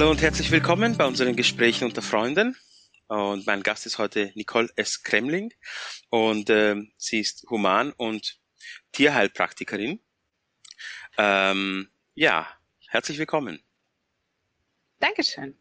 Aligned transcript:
Hallo 0.00 0.12
und 0.12 0.22
herzlich 0.22 0.50
willkommen 0.50 0.96
bei 0.96 1.04
unseren 1.04 1.36
Gesprächen 1.36 1.84
unter 1.84 2.00
Freunden. 2.00 2.56
Und 3.08 3.46
mein 3.46 3.62
Gast 3.62 3.84
ist 3.84 3.98
heute 3.98 4.32
Nicole 4.34 4.70
S. 4.76 5.02
Kremling 5.02 5.52
und 6.08 6.48
äh, 6.48 6.76
sie 6.96 7.20
ist 7.20 7.44
Human- 7.50 7.92
und 7.92 8.40
Tierheilpraktikerin. 8.92 10.00
Ähm, 11.18 11.90
ja, 12.14 12.48
herzlich 12.88 13.18
willkommen. 13.18 13.62
Dankeschön. 15.00 15.54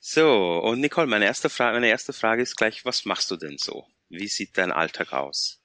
So, 0.00 0.58
und 0.64 0.80
Nicole, 0.80 1.06
meine 1.06 1.26
erste 1.26 1.48
Frage, 1.48 1.74
meine 1.74 1.88
erste 1.88 2.12
Frage 2.12 2.42
ist 2.42 2.56
gleich, 2.56 2.84
was 2.84 3.04
machst 3.04 3.30
du 3.30 3.36
denn 3.36 3.58
so? 3.58 3.86
Wie 4.08 4.26
sieht 4.26 4.58
dein 4.58 4.72
Alltag 4.72 5.12
aus? 5.12 5.62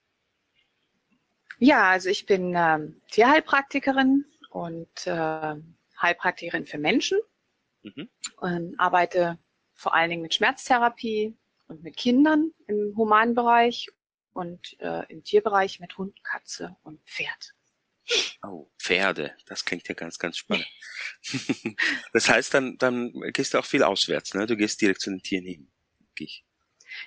Ja, 1.57 1.89
also 1.89 2.09
ich 2.09 2.27
bin 2.27 2.53
ähm, 2.55 3.01
Tierheilpraktikerin 3.09 4.25
und 4.51 5.07
äh, 5.07 5.55
Heilpraktikerin 5.99 6.67
für 6.67 6.77
Menschen 6.77 7.17
mhm. 7.83 8.09
und 8.37 8.79
arbeite 8.79 9.37
vor 9.73 9.93
allen 9.93 10.09
Dingen 10.09 10.21
mit 10.21 10.33
Schmerztherapie 10.33 11.35
und 11.67 11.83
mit 11.83 11.97
Kindern 11.97 12.51
im 12.67 12.93
humanen 12.95 13.35
Bereich 13.35 13.87
und 14.33 14.79
äh, 14.79 15.05
im 15.11 15.23
Tierbereich 15.23 15.79
mit 15.79 15.97
Hund, 15.97 16.23
Katze 16.23 16.75
und 16.83 17.01
Pferd. 17.05 17.53
Oh, 18.43 18.69
Pferde, 18.77 19.35
das 19.45 19.63
klingt 19.63 19.87
ja 19.87 19.95
ganz, 19.95 20.17
ganz 20.17 20.37
spannend. 20.37 20.67
das 22.13 22.27
heißt, 22.27 22.53
dann, 22.53 22.77
dann 22.77 23.13
gehst 23.33 23.53
du 23.53 23.59
auch 23.59 23.65
viel 23.65 23.83
auswärts, 23.83 24.33
ne? 24.33 24.45
Du 24.45 24.57
gehst 24.57 24.81
direkt 24.81 25.01
zu 25.01 25.11
den 25.11 25.21
Tieren 25.21 25.45
hin. 25.45 25.71
Ich, 26.17 26.43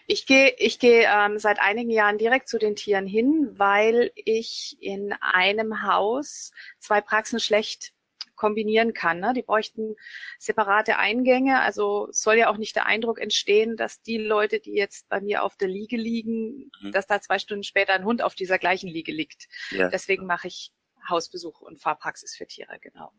ich 0.07 0.27
gehe 0.27 0.55
ich 0.59 0.79
gehe 0.79 1.07
ähm, 1.09 1.39
seit 1.39 1.61
einigen 1.61 1.91
Jahren 1.91 2.19
direkt 2.19 2.49
zu 2.49 2.59
den 2.59 2.77
Tieren 2.77 3.07
hin, 3.07 3.53
weil 3.57 4.13
ich 4.15 4.77
in 4.81 5.13
einem 5.21 5.83
Haus 5.83 6.53
zwei 6.79 7.01
Praxen 7.01 7.41
schlecht 7.41 7.94
kombinieren 8.37 8.95
kann. 8.95 9.21
Ne? 9.21 9.33
Die 9.35 9.43
bräuchten 9.43 9.97
separate 10.39 10.99
Eingänge. 10.99 11.61
Also 11.61 12.09
soll 12.11 12.37
ja 12.37 12.51
auch 12.51 12.57
nicht 12.57 12.77
der 12.77 12.87
Eindruck 12.87 13.21
entstehen, 13.21 13.77
dass 13.77 14.03
die 14.03 14.19
Leute, 14.19 14.61
die 14.61 14.75
jetzt 14.75 15.09
bei 15.09 15.21
mir 15.21 15.43
auf 15.43 15.57
der 15.57 15.69
Liege 15.69 15.97
liegen, 15.97 16.71
mhm. 16.81 16.93
dass 16.93 17.07
da 17.07 17.21
zwei 17.21 17.39
Stunden 17.39 17.65
später 17.65 17.95
ein 17.95 18.05
Hund 18.05 18.23
auf 18.23 18.35
dieser 18.35 18.59
gleichen 18.59 18.89
Liege 18.89 19.13
liegt. 19.13 19.49
Ja. 19.71 19.89
Deswegen 19.89 20.27
mache 20.27 20.49
ich 20.49 20.73
Hausbesuch 21.09 21.61
und 21.61 21.81
Fahrpraxis 21.81 22.35
für 22.37 22.47
Tiere, 22.47 22.79
genau. 22.81 23.13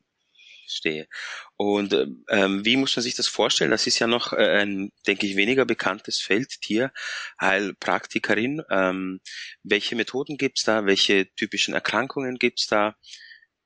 Verstehe. 0.66 1.08
Und 1.58 1.94
ähm, 2.30 2.66
wie 2.66 2.76
muss 2.76 2.96
man 2.96 3.04
sich 3.04 3.14
das 3.14 3.28
vorstellen? 3.28 3.70
Das 3.70 3.86
ist 3.86 4.00
ja 4.00 4.08
noch 4.08 4.34
äh, 4.34 4.62
ein, 4.62 4.92
denke 5.06 5.28
ich, 5.28 5.36
weniger 5.36 5.66
bekanntes 5.66 6.20
Feld, 6.20 6.60
Tierheilpraktikerin. 6.62 8.64
Ähm, 8.72 9.20
welche 9.64 9.96
Methoden 9.96 10.38
gibt's 10.38 10.64
da? 10.64 10.86
Welche 10.86 11.32
typischen 11.36 11.76
Erkrankungen 11.76 12.38
gibt's 12.38 12.68
da? 12.68 12.96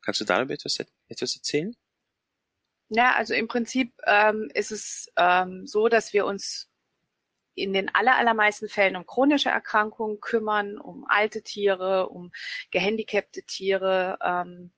Kannst 0.10 0.22
du 0.22 0.26
darüber 0.26 0.56
etwas, 0.56 0.80
etwas 1.08 1.36
erzählen? 1.36 1.76
Ja, 2.90 3.14
also 3.14 3.36
im 3.36 3.48
Prinzip 3.48 3.94
ähm, 4.08 4.50
ist 4.56 4.72
es 4.72 5.12
ähm, 5.16 5.68
so, 5.68 5.88
dass 5.88 6.14
wir 6.14 6.26
uns 6.26 6.68
in 7.54 7.74
den 7.74 7.94
allermeisten 7.94 8.70
Fällen 8.70 8.96
um 8.96 9.06
chronische 9.06 9.50
Erkrankungen 9.50 10.20
kümmern, 10.20 10.80
um 10.80 11.06
alte 11.08 11.44
Tiere, 11.44 12.10
um 12.10 12.32
gehandicapte 12.72 13.44
Tiere, 13.44 14.18
ähm, 14.24 14.72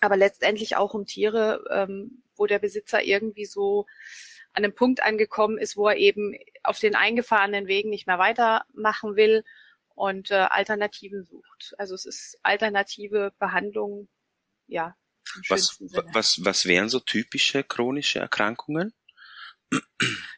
aber 0.00 0.16
letztendlich 0.16 0.74
auch 0.76 0.94
um 0.94 1.04
Tiere, 1.04 1.62
ähm, 1.70 2.22
wo 2.34 2.46
der 2.46 2.58
Besitzer 2.58 3.04
irgendwie 3.04 3.44
so 3.44 3.84
an 4.54 4.64
einem 4.64 4.74
Punkt 4.74 5.02
angekommen 5.02 5.58
ist, 5.58 5.76
wo 5.76 5.86
er 5.86 5.98
eben 5.98 6.34
auf 6.62 6.78
den 6.78 6.94
eingefahrenen 6.94 7.66
Wegen 7.66 7.90
nicht 7.90 8.06
mehr 8.06 8.18
weitermachen 8.18 9.16
will 9.16 9.44
und 9.94 10.30
äh, 10.30 10.46
Alternativen 10.48 11.24
sucht. 11.24 11.74
Also 11.76 11.94
es 11.94 12.06
ist 12.06 12.38
alternative 12.42 13.34
Behandlung, 13.38 14.08
ja. 14.66 14.96
Was, 15.48 15.78
was, 16.12 16.44
was 16.44 16.66
wären 16.66 16.88
so 16.88 17.00
typische 17.00 17.64
chronische 17.64 18.20
Erkrankungen? 18.20 18.94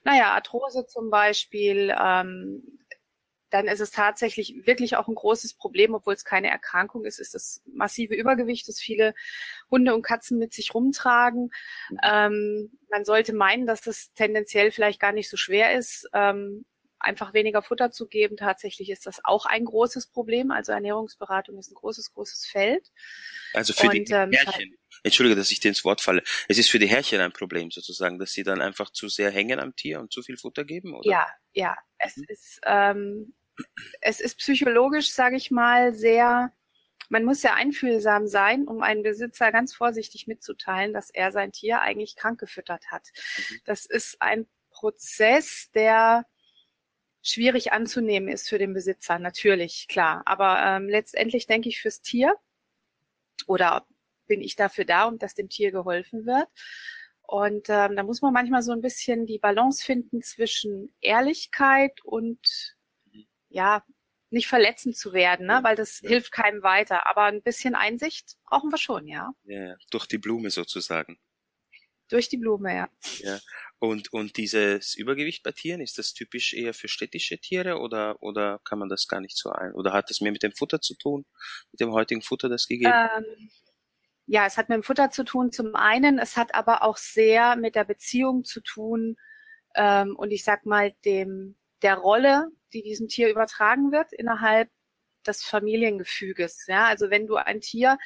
Naja, 0.05 0.33
Arthrose 0.33 0.87
zum 0.87 1.11
Beispiel, 1.11 1.94
ähm, 1.99 2.62
dann 3.50 3.66
ist 3.66 3.81
es 3.81 3.91
tatsächlich 3.91 4.66
wirklich 4.66 4.97
auch 4.97 5.09
ein 5.09 5.15
großes 5.15 5.55
Problem, 5.55 5.94
obwohl 5.94 6.15
es 6.15 6.25
keine 6.25 6.49
Erkrankung 6.50 7.05
ist, 7.05 7.19
ist 7.19 7.34
das 7.34 7.62
massive 7.66 8.15
Übergewicht, 8.15 8.69
das 8.69 8.78
viele 8.78 9.15
Hunde 9.71 9.94
und 9.94 10.03
Katzen 10.03 10.39
mit 10.39 10.53
sich 10.53 10.75
rumtragen. 10.75 11.50
Mhm. 11.91 11.99
Ähm, 12.03 12.78
man 12.91 13.05
sollte 13.05 13.33
meinen, 13.33 13.66
dass 13.66 13.81
das 13.81 14.12
tendenziell 14.15 14.71
vielleicht 14.71 15.00
gar 15.00 15.12
nicht 15.12 15.31
so 15.31 15.37
schwer 15.37 15.75
ist, 15.75 16.09
ähm, 16.12 16.65
einfach 17.00 17.32
weniger 17.34 17.62
Futter 17.62 17.91
zu 17.91 18.06
geben. 18.06 18.36
Tatsächlich 18.36 18.91
ist 18.91 19.06
das 19.06 19.20
auch 19.25 19.47
ein 19.47 19.64
großes 19.64 20.09
Problem. 20.09 20.50
Also 20.50 20.72
Ernährungsberatung 20.72 21.59
ist 21.59 21.70
ein 21.70 21.75
großes, 21.75 22.12
großes 22.12 22.47
Feld. 22.47 22.91
Also 23.54 23.72
für 23.72 23.88
und, 23.88 24.09
die 24.09 24.12
ähm. 24.12 24.32
Entschuldige, 25.04 25.36
dass 25.36 25.50
ich 25.50 25.60
dir 25.60 25.69
ins 25.69 25.84
Wort 25.84 26.00
falle. 26.00 26.22
Es 26.48 26.59
ist 26.59 26.70
für 26.70 26.78
die 26.78 26.88
Herrchen 26.88 27.20
ein 27.20 27.32
Problem 27.32 27.70
sozusagen, 27.70 28.19
dass 28.19 28.32
sie 28.32 28.42
dann 28.42 28.60
einfach 28.60 28.91
zu 28.91 29.09
sehr 29.09 29.31
hängen 29.31 29.60
am 29.60 29.76
Tier 29.76 30.00
und 30.00 30.12
zu 30.12 30.22
viel 30.22 30.36
Futter 30.36 30.64
geben, 30.64 30.94
oder? 30.94 31.09
Ja, 31.09 31.26
ja. 31.53 31.76
Es 31.98 32.16
mhm. 32.16 32.25
ist, 32.28 32.60
ähm, 32.64 33.34
es 34.00 34.20
ist 34.20 34.38
psychologisch, 34.38 35.12
sage 35.12 35.36
ich 35.36 35.50
mal, 35.50 35.94
sehr, 35.94 36.53
man 37.09 37.25
muss 37.25 37.42
ja 37.42 37.54
einfühlsam 37.54 38.26
sein, 38.26 38.66
um 38.66 38.82
einen 38.82 39.03
Besitzer 39.03 39.53
ganz 39.53 39.75
vorsichtig 39.75 40.26
mitzuteilen, 40.26 40.92
dass 40.92 41.10
er 41.10 41.30
sein 41.30 41.53
Tier 41.53 41.80
eigentlich 41.80 42.16
krank 42.16 42.41
gefüttert 42.41 42.91
hat. 42.91 43.06
Mhm. 43.36 43.60
Das 43.66 43.86
ist 43.86 44.20
ein 44.20 44.48
Prozess, 44.70 45.70
der 45.75 46.25
schwierig 47.28 47.72
anzunehmen 47.72 48.28
ist 48.28 48.49
für 48.49 48.59
den 48.59 48.72
Besitzer, 48.72 49.19
natürlich, 49.19 49.87
klar. 49.89 50.22
Aber 50.27 50.62
ähm, 50.65 50.89
letztendlich 50.89 51.47
denke 51.47 51.69
ich 51.69 51.81
fürs 51.81 52.00
Tier 52.00 52.34
oder 53.47 53.87
bin 54.27 54.41
ich 54.41 54.56
dafür 54.56 54.84
da, 54.84 55.05
um 55.05 55.19
dass 55.19 55.34
dem 55.34 55.49
Tier 55.49 55.72
geholfen 55.72 56.27
wird. 56.27 56.49
Und 57.22 57.69
ähm, 57.69 57.94
da 57.94 58.03
muss 58.03 58.22
man 58.22 58.33
manchmal 58.33 58.62
so 58.62 58.72
ein 58.72 58.81
bisschen 58.81 59.27
die 59.27 59.39
Balance 59.39 59.84
finden 59.84 60.22
zwischen 60.22 60.94
Ehrlichkeit 61.00 62.00
und 62.03 62.41
ja, 63.49 63.84
nicht 64.31 64.49
verletzend 64.49 64.97
zu 64.97 65.12
werden, 65.12 65.47
ne? 65.47 65.60
weil 65.62 65.77
das 65.77 66.00
ja. 66.00 66.10
hilft 66.10 66.33
keinem 66.33 66.62
weiter. 66.62 67.06
Aber 67.06 67.25
ein 67.25 67.43
bisschen 67.43 67.75
Einsicht 67.75 68.37
brauchen 68.47 68.71
wir 68.71 68.78
schon, 68.78 69.06
ja. 69.06 69.33
Ja, 69.45 69.75
durch 69.91 70.06
die 70.06 70.19
Blume 70.19 70.50
sozusagen. 70.50 71.19
Durch 72.09 72.28
die 72.28 72.39
Blume, 72.39 72.75
ja. 72.75 72.89
Ja. 73.19 73.39
Und, 73.81 74.12
und 74.12 74.37
dieses 74.37 74.97
Übergewicht 74.97 75.44
bei 75.44 75.53
Tieren, 75.53 75.81
ist 75.81 75.99
das 75.99 76.12
typisch 76.12 76.53
eher 76.53 76.75
für 76.75 76.89
städtische 76.89 77.39
Tiere 77.39 77.78
oder, 77.78 78.21
oder 78.22 78.61
kann 78.65 78.81
man 78.81 78.89
das 78.89 79.06
gar 79.06 79.21
nicht 79.21 79.37
so 79.37 79.50
ein? 79.50 79.72
Oder 79.72 79.93
hat 79.93 80.11
das 80.11 80.21
mehr 80.21 80.33
mit 80.33 80.43
dem 80.43 80.53
Futter 80.53 80.81
zu 80.81 80.94
tun, 80.94 81.25
mit 81.71 81.81
dem 81.81 81.93
heutigen 81.93 82.22
Futter, 82.22 82.49
das 82.49 82.66
gegeben? 82.66 82.93
Ähm, 82.93 83.50
ja, 84.27 84.47
es 84.47 84.56
hat 84.56 84.69
mit 84.69 84.77
dem 84.77 84.83
Futter 84.83 85.11
zu 85.11 85.25
tun 85.25 85.53
zum 85.53 85.77
einen, 85.77 86.19
es 86.19 86.37
hat 86.37 86.55
aber 86.55 86.83
auch 86.83 86.97
sehr 86.97 87.56
mit 87.56 87.77
der 87.77 87.84
Beziehung 87.84 88.44
zu 88.44 88.61
tun 88.61 89.16
ähm, 89.77 90.16
und 90.16 90.33
ich 90.33 90.43
sag 90.43 90.66
mal 90.66 90.93
dem 91.05 91.56
der 91.83 91.95
Rolle, 91.95 92.49
die 92.72 92.83
diesem 92.83 93.06
Tier 93.06 93.31
übertragen 93.31 93.93
wird 93.93 94.12
innerhalb 94.12 94.69
des 95.27 95.45
Familiengefüges. 95.45 96.66
Ja, 96.66 96.87
also 96.87 97.10
wenn 97.10 97.27
du 97.27 97.37
ein 97.37 97.60
Tier 97.60 97.99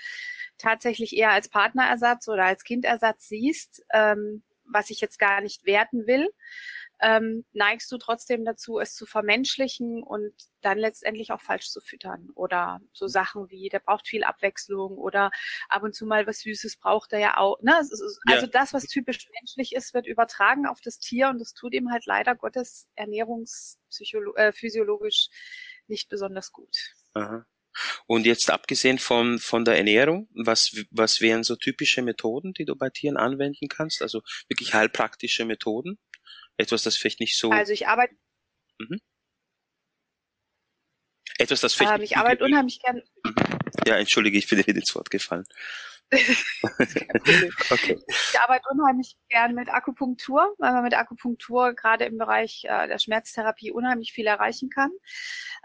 tatsächlich 0.59 1.16
eher 1.16 1.31
als 1.31 1.49
Partnerersatz 1.49 2.28
oder 2.28 2.44
als 2.44 2.62
Kindersatz 2.62 3.28
siehst, 3.28 3.83
ähm, 3.93 4.43
was 4.65 4.91
ich 4.91 5.00
jetzt 5.00 5.19
gar 5.19 5.41
nicht 5.41 5.67
werten 5.67 6.06
will, 6.06 6.28
ähm, 7.03 7.45
neigst 7.53 7.91
du 7.91 7.99
trotzdem 7.99 8.45
dazu, 8.45 8.78
es 8.78 8.95
zu 8.95 9.06
vermenschlichen 9.06 10.05
und 10.05 10.33
dann 10.61 10.78
letztendlich 10.78 11.33
auch 11.33 11.41
falsch 11.41 11.69
zu 11.69 11.81
füttern. 11.81 12.28
Oder 12.37 12.81
so 12.93 13.09
Sachen 13.09 13.51
wie, 13.51 13.69
der 13.69 13.81
braucht 13.81 14.06
viel 14.06 14.22
Abwechslung 14.22 14.97
oder 14.97 15.33
ab 15.69 15.83
und 15.83 15.97
zu 15.97 16.06
mal 16.06 16.28
was 16.28 16.39
Süßes 16.41 16.77
braucht 16.77 17.12
er 17.12 17.19
ja 17.19 17.39
auch. 17.39 17.61
Ne? 17.61 17.77
Also 17.77 17.97
ja. 18.28 18.47
das, 18.47 18.72
was 18.72 18.84
typisch 18.84 19.28
menschlich 19.41 19.75
ist, 19.75 19.95
wird 19.95 20.06
übertragen 20.06 20.66
auf 20.66 20.81
das 20.81 21.01
Tier 21.01 21.28
und 21.28 21.41
das 21.41 21.54
tut 21.54 21.75
ihm 21.75 21.91
halt 21.91 22.07
leider 22.07 22.36
Gottes 22.36 22.86
ernährungsphysiologisch 22.95 25.28
äh, 25.28 25.33
nicht 25.89 26.09
besonders 26.09 26.53
gut. 26.53 26.77
Aha. 27.15 27.45
Und 28.07 28.27
jetzt 28.27 28.51
abgesehen 28.51 28.98
von, 28.98 29.39
von 29.39 29.65
der 29.65 29.77
Ernährung, 29.77 30.28
was, 30.34 30.77
was 30.91 31.21
wären 31.21 31.42
so 31.42 31.57
typische 31.57 32.03
Methoden, 32.03 32.53
die 32.53 32.65
du 32.65 32.77
bei 32.77 32.91
Tieren 32.91 33.16
anwenden 33.16 33.69
kannst? 33.69 34.03
Also 34.03 34.22
wirklich 34.48 34.74
heilpraktische 34.74 35.45
Methoden? 35.45 35.98
Etwas, 36.57 36.83
das 36.83 36.97
vielleicht 36.97 37.21
nicht 37.21 37.39
so. 37.39 37.51
Also 37.51 37.72
ich 37.72 37.89
arbeite. 37.89 38.15
Mhm. 38.78 39.01
Etwas, 41.39 41.60
das 41.60 41.74
vielleicht. 41.74 41.95
Ähm, 41.95 42.03
ich 42.03 42.16
arbeite 42.16 42.45
unheimlich 42.45 42.80
gern. 42.80 43.03
Mhm. 43.24 43.34
Ja, 43.86 43.97
entschuldige, 43.97 44.39
ich 44.39 44.48
bin 44.48 44.63
dir 44.63 44.69
ins 44.69 44.95
Wort 44.95 45.10
gefallen. 45.10 45.47
Okay. 47.70 47.98
Ich 48.09 48.41
arbeite 48.41 48.68
unheimlich 48.70 49.16
gern 49.28 49.54
mit 49.54 49.68
Akupunktur, 49.68 50.54
weil 50.59 50.72
man 50.72 50.84
mit 50.84 50.94
Akupunktur 50.94 51.72
gerade 51.74 52.04
im 52.04 52.18
Bereich 52.18 52.64
äh, 52.64 52.88
der 52.88 52.98
Schmerztherapie 52.98 53.72
unheimlich 53.72 54.12
viel 54.12 54.26
erreichen 54.26 54.68
kann. 54.68 54.91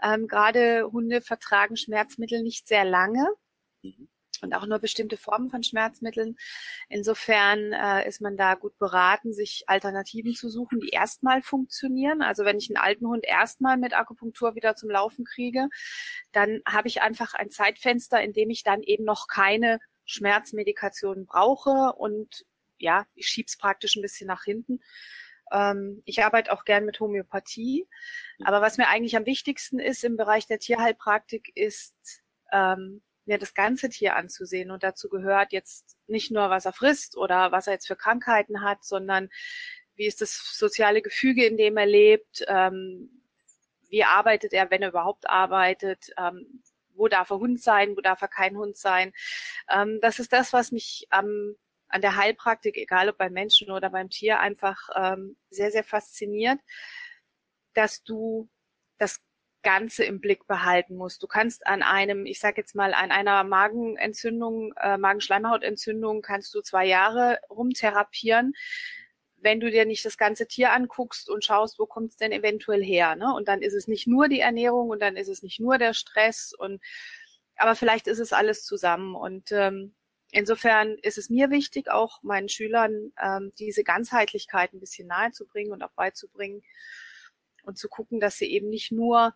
Ähm, 0.02 0.26
gerade 0.26 0.90
Hunde 0.90 1.20
vertragen 1.20 1.76
Schmerzmittel 1.76 2.42
nicht 2.42 2.66
sehr 2.66 2.84
lange. 2.84 3.26
Mhm 3.82 4.08
und 4.42 4.54
auch 4.54 4.66
nur 4.66 4.78
bestimmte 4.78 5.16
Formen 5.16 5.50
von 5.50 5.62
Schmerzmitteln. 5.62 6.36
Insofern 6.88 7.72
äh, 7.72 8.06
ist 8.08 8.20
man 8.20 8.36
da 8.36 8.54
gut 8.54 8.78
beraten, 8.78 9.32
sich 9.32 9.64
Alternativen 9.66 10.34
zu 10.34 10.48
suchen, 10.48 10.80
die 10.80 10.90
erstmal 10.90 11.42
funktionieren. 11.42 12.22
Also 12.22 12.44
wenn 12.44 12.58
ich 12.58 12.70
einen 12.70 12.82
alten 12.82 13.06
Hund 13.06 13.24
erstmal 13.24 13.76
mit 13.76 13.94
Akupunktur 13.94 14.54
wieder 14.54 14.76
zum 14.76 14.90
Laufen 14.90 15.24
kriege, 15.24 15.68
dann 16.32 16.60
habe 16.66 16.88
ich 16.88 17.02
einfach 17.02 17.34
ein 17.34 17.50
Zeitfenster, 17.50 18.22
in 18.22 18.32
dem 18.32 18.50
ich 18.50 18.62
dann 18.62 18.82
eben 18.82 19.04
noch 19.04 19.26
keine 19.28 19.80
Schmerzmedikation 20.08 21.26
brauche 21.26 21.92
und 21.96 22.46
ja, 22.78 23.06
ich 23.14 23.28
schieb's 23.28 23.56
praktisch 23.56 23.96
ein 23.96 24.02
bisschen 24.02 24.26
nach 24.26 24.44
hinten. 24.44 24.80
Ähm, 25.52 26.02
ich 26.04 26.24
arbeite 26.24 26.52
auch 26.52 26.64
gern 26.64 26.84
mit 26.84 26.98
Homöopathie. 27.00 27.86
Aber 28.44 28.60
was 28.60 28.78
mir 28.78 28.88
eigentlich 28.88 29.16
am 29.16 29.26
wichtigsten 29.26 29.78
ist 29.78 30.04
im 30.04 30.16
Bereich 30.16 30.46
der 30.46 30.58
Tierheilpraktik 30.58 31.50
ist, 31.54 31.94
ähm, 32.52 33.02
mir 33.26 33.38
das 33.38 33.54
ganze 33.54 33.90
Tier 33.90 34.16
anzusehen. 34.16 34.70
Und 34.70 34.82
dazu 34.82 35.08
gehört 35.08 35.52
jetzt 35.52 35.96
nicht 36.06 36.30
nur, 36.30 36.48
was 36.50 36.64
er 36.64 36.72
frisst 36.72 37.16
oder 37.16 37.52
was 37.52 37.66
er 37.66 37.74
jetzt 37.74 37.86
für 37.86 37.96
Krankheiten 37.96 38.62
hat, 38.62 38.84
sondern 38.84 39.28
wie 39.94 40.06
ist 40.06 40.20
das 40.20 40.56
soziale 40.56 41.02
Gefüge, 41.02 41.44
in 41.44 41.56
dem 41.56 41.76
er 41.76 41.86
lebt, 41.86 42.44
ähm, 42.48 43.10
wie 43.90 44.04
arbeitet 44.04 44.52
er, 44.52 44.70
wenn 44.70 44.82
er 44.82 44.90
überhaupt 44.90 45.28
arbeitet, 45.28 46.10
ähm, 46.16 46.62
wo 46.98 47.08
darf 47.08 47.30
er 47.30 47.38
Hund 47.38 47.62
sein, 47.62 47.96
wo 47.96 48.00
darf 48.00 48.20
er 48.22 48.28
kein 48.28 48.56
Hund 48.56 48.76
sein. 48.76 49.12
Ähm, 49.70 49.98
das 50.02 50.18
ist 50.18 50.32
das, 50.32 50.52
was 50.52 50.72
mich 50.72 51.06
am 51.10 51.54
an 51.88 52.02
der 52.02 52.16
Heilpraktik, 52.16 52.76
egal 52.76 53.08
ob 53.08 53.18
beim 53.18 53.32
Menschen 53.32 53.70
oder 53.70 53.90
beim 53.90 54.10
Tier, 54.10 54.40
einfach 54.40 54.78
ähm, 54.94 55.36
sehr, 55.50 55.70
sehr 55.70 55.84
fasziniert, 55.84 56.60
dass 57.74 58.02
du 58.02 58.48
das 58.98 59.20
Ganze 59.62 60.04
im 60.04 60.20
Blick 60.20 60.46
behalten 60.46 60.96
musst. 60.96 61.22
Du 61.22 61.26
kannst 61.26 61.66
an 61.66 61.82
einem, 61.82 62.26
ich 62.26 62.40
sag 62.40 62.56
jetzt 62.58 62.74
mal, 62.74 62.94
an 62.94 63.10
einer 63.10 63.42
Magenentzündung, 63.44 64.72
äh, 64.76 64.98
Magenschleimhautentzündung 64.98 66.22
kannst 66.22 66.54
du 66.54 66.60
zwei 66.60 66.86
Jahre 66.86 67.40
rumtherapieren, 67.50 68.54
wenn 69.40 69.60
du 69.60 69.70
dir 69.70 69.84
nicht 69.84 70.04
das 70.04 70.18
ganze 70.18 70.46
Tier 70.46 70.72
anguckst 70.72 71.30
und 71.30 71.44
schaust, 71.44 71.78
wo 71.78 71.86
kommt 71.86 72.10
es 72.10 72.16
denn 72.16 72.32
eventuell 72.32 72.82
her. 72.82 73.16
Ne? 73.16 73.32
Und 73.34 73.48
dann 73.48 73.62
ist 73.62 73.74
es 73.74 73.86
nicht 73.86 74.06
nur 74.06 74.28
die 74.28 74.40
Ernährung 74.40 74.90
und 74.90 75.00
dann 75.00 75.16
ist 75.16 75.28
es 75.28 75.42
nicht 75.42 75.60
nur 75.60 75.78
der 75.78 75.94
Stress 75.94 76.52
und 76.56 76.80
aber 77.56 77.74
vielleicht 77.74 78.06
ist 78.06 78.20
es 78.20 78.32
alles 78.32 78.64
zusammen. 78.64 79.14
Und 79.14 79.50
ähm, 79.52 79.94
insofern 80.30 80.96
ist 81.02 81.18
es 81.18 81.28
mir 81.28 81.50
wichtig, 81.50 81.90
auch 81.90 82.22
meinen 82.22 82.48
Schülern 82.48 83.12
ähm, 83.20 83.52
diese 83.58 83.82
Ganzheitlichkeit 83.82 84.72
ein 84.72 84.80
bisschen 84.80 85.08
nahezubringen 85.08 85.72
und 85.72 85.82
auch 85.82 85.92
beizubringen 85.92 86.62
und 87.64 87.76
zu 87.76 87.88
gucken, 87.88 88.20
dass 88.20 88.38
sie 88.38 88.46
eben 88.46 88.68
nicht 88.68 88.92
nur 88.92 89.34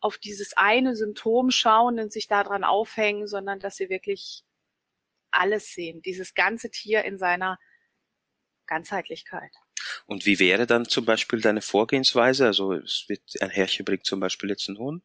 auf 0.00 0.18
dieses 0.18 0.56
eine 0.56 0.94
Symptom 0.94 1.50
schauen 1.50 1.98
und 1.98 2.12
sich 2.12 2.28
daran 2.28 2.64
aufhängen, 2.64 3.26
sondern 3.26 3.58
dass 3.58 3.76
sie 3.76 3.88
wirklich 3.88 4.44
alles 5.30 5.72
sehen, 5.72 6.02
dieses 6.02 6.34
ganze 6.34 6.70
Tier 6.70 7.04
in 7.04 7.18
seiner 7.18 7.58
Ganzheitlichkeit. 8.66 9.52
Und 10.06 10.26
wie 10.26 10.38
wäre 10.38 10.66
dann 10.66 10.88
zum 10.88 11.04
Beispiel 11.04 11.40
deine 11.40 11.62
Vorgehensweise? 11.62 12.46
Also 12.46 12.72
es 12.72 13.04
wird 13.08 13.22
ein 13.40 13.50
Herrchen 13.50 13.84
bringt 13.84 14.06
zum 14.06 14.20
Beispiel 14.20 14.50
jetzt 14.50 14.68
einen 14.68 14.78
Hund 14.78 15.04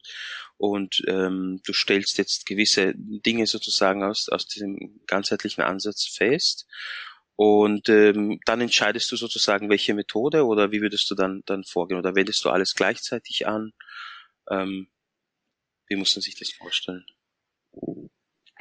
und 0.58 1.04
ähm, 1.08 1.62
du 1.64 1.74
stellst 1.74 2.18
jetzt 2.18 2.46
gewisse 2.46 2.94
Dinge 2.96 3.48
sozusagen 3.48 4.04
aus, 4.04 4.28
aus 4.30 4.48
diesem 4.48 5.02
ganzheitlichen 5.08 5.64
Ansatz 5.64 6.08
fest 6.08 6.68
und 7.36 7.90
ähm, 7.90 8.40
dann 8.46 8.62
entscheidest 8.62 9.12
du 9.12 9.16
sozusagen, 9.16 9.70
welche 9.70 9.96
Methode 9.96 10.46
oder 10.46 10.72
wie 10.72 10.82
würdest 10.82 11.10
du 11.10 11.16
dann, 11.16 11.42
dann 11.48 11.64
vorgehen 11.64 12.00
oder 12.00 12.14
wendest 12.14 12.46
du 12.46 12.50
alles 12.50 12.76
gleichzeitig 12.76 13.48
an? 13.48 13.74
Ähm, 14.50 14.92
wie 15.88 15.96
muss 15.96 16.16
man 16.16 16.22
sich 16.22 16.36
das 16.36 16.52
vorstellen? 16.52 17.06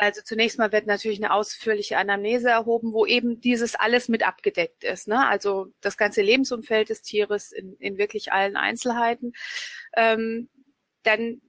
Also 0.01 0.23
zunächst 0.23 0.59
mal 0.59 0.73
wird 0.73 0.87
natürlich 0.87 1.23
eine 1.23 1.31
ausführliche 1.31 1.99
Anamnese 1.99 2.49
erhoben, 2.49 2.95
wo 2.95 3.05
eben 3.05 3.39
dieses 3.43 3.75
alles 3.75 4.09
mit 4.09 4.27
abgedeckt 4.27 4.83
ist. 4.83 5.09
Ne? 5.09 5.29
Also 5.29 5.75
das 5.83 5.99
ganze 5.99 6.23
Lebensumfeld 6.23 6.89
des 6.89 7.03
Tieres 7.03 7.53
in, 7.53 7.77
in 7.77 7.99
wirklich 7.99 8.33
allen 8.33 8.57
Einzelheiten. 8.57 9.35
Ähm, 9.95 10.49
dann 11.03 11.43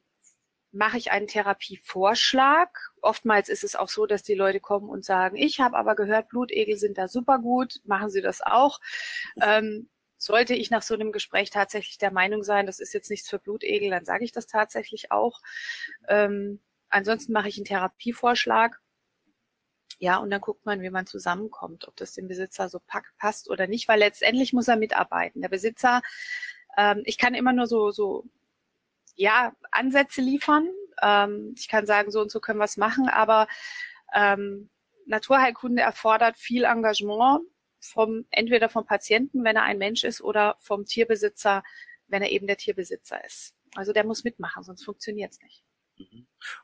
mache 0.74 0.98
ich 0.98 1.12
einen 1.12 1.28
Therapievorschlag. 1.28 2.92
Oftmals 3.02 3.48
ist 3.48 3.64
es 3.64 3.78
auch 3.78 3.88
so, 3.88 4.06
dass 4.06 4.22
die 4.22 4.36
Leute 4.36 4.60
kommen 4.60 4.90
und 4.90 5.06
sagen, 5.06 5.38
ich 5.38 5.62
habe 5.62 5.78
aber 5.78 5.96
gehört, 5.96 6.28
Blutegel 6.28 6.76
sind 6.76 6.98
da 6.98 7.08
super 7.08 7.40
gut, 7.40 7.80
machen 7.86 8.10
Sie 8.10 8.22
das 8.22 8.42
auch. 8.42 8.82
Ähm, 9.42 9.90
sollte 10.18 10.56
ich 10.56 10.70
nach 10.72 10.82
so 10.82 10.94
einem 10.94 11.14
Gespräch 11.14 11.52
tatsächlich 11.52 12.00
der 12.00 12.12
Meinung 12.12 12.44
sein, 12.44 12.66
das 12.66 12.82
ist 12.82 12.94
jetzt 12.94 13.10
nichts 13.10 13.30
für 13.30 13.40
Blutegel, 13.40 13.92
dann 13.92 14.04
sage 14.04 14.26
ich 14.26 14.34
das 14.34 14.46
tatsächlich 14.46 15.10
auch. 15.10 15.40
Ähm, 16.10 16.60
ansonsten 16.92 17.34
mache 17.34 17.50
ich 17.50 17.58
einen 17.58 17.66
Therapievorschlag. 17.66 18.80
Ja, 20.00 20.18
und 20.18 20.32
dann 20.32 20.42
guckt 20.42 20.66
man, 20.66 20.82
wie 20.82 20.90
man 20.90 21.06
zusammenkommt, 21.06 21.88
ob 21.88 21.96
das 21.96 22.14
dem 22.14 22.28
Besitzer 22.28 22.70
so 22.70 22.80
passt 23.18 23.50
oder 23.50 23.68
nicht, 23.68 23.88
weil 23.88 24.00
letztendlich 24.00 24.54
muss 24.54 24.68
er 24.68 24.78
mitarbeiten. 24.78 25.42
Der 25.42 25.50
Besitzer, 25.50 26.02
ähm, 26.78 27.04
ich 27.06 27.18
kann 27.18 27.36
immer 27.36 27.54
nur 27.54 27.68
so, 27.68 27.92
so, 27.92 28.26
ja, 29.16 29.54
Ansätze 29.72 30.22
liefern. 30.22 30.68
Ähm, 31.02 31.54
ich 31.58 31.68
kann 31.68 31.86
sagen, 31.86 32.12
so 32.12 32.22
und 32.22 32.32
so 32.32 32.40
können 32.40 32.60
wir 32.60 32.66
es 32.66 32.78
machen, 32.78 33.10
aber 33.10 33.48
ähm, 34.14 34.70
Naturheilkunde 35.06 35.82
erfordert 35.82 36.38
viel 36.38 36.64
Engagement 36.64 37.42
vom, 37.80 38.26
entweder 38.32 38.70
vom 38.70 38.86
Patienten, 38.86 39.44
wenn 39.44 39.56
er 39.56 39.64
ein 39.64 39.78
Mensch 39.78 40.04
ist, 40.04 40.22
oder 40.22 40.56
vom 40.60 40.86
Tierbesitzer, 40.86 41.64
wenn 42.08 42.22
er 42.22 42.32
eben 42.32 42.48
der 42.48 42.58
Tierbesitzer 42.58 43.24
ist. 43.26 43.56
Also 43.76 43.94
der 43.94 44.06
muss 44.06 44.24
mitmachen, 44.24 44.64
sonst 44.64 44.84
funktioniert 44.84 45.32
es 45.32 45.42
nicht. 45.42 45.64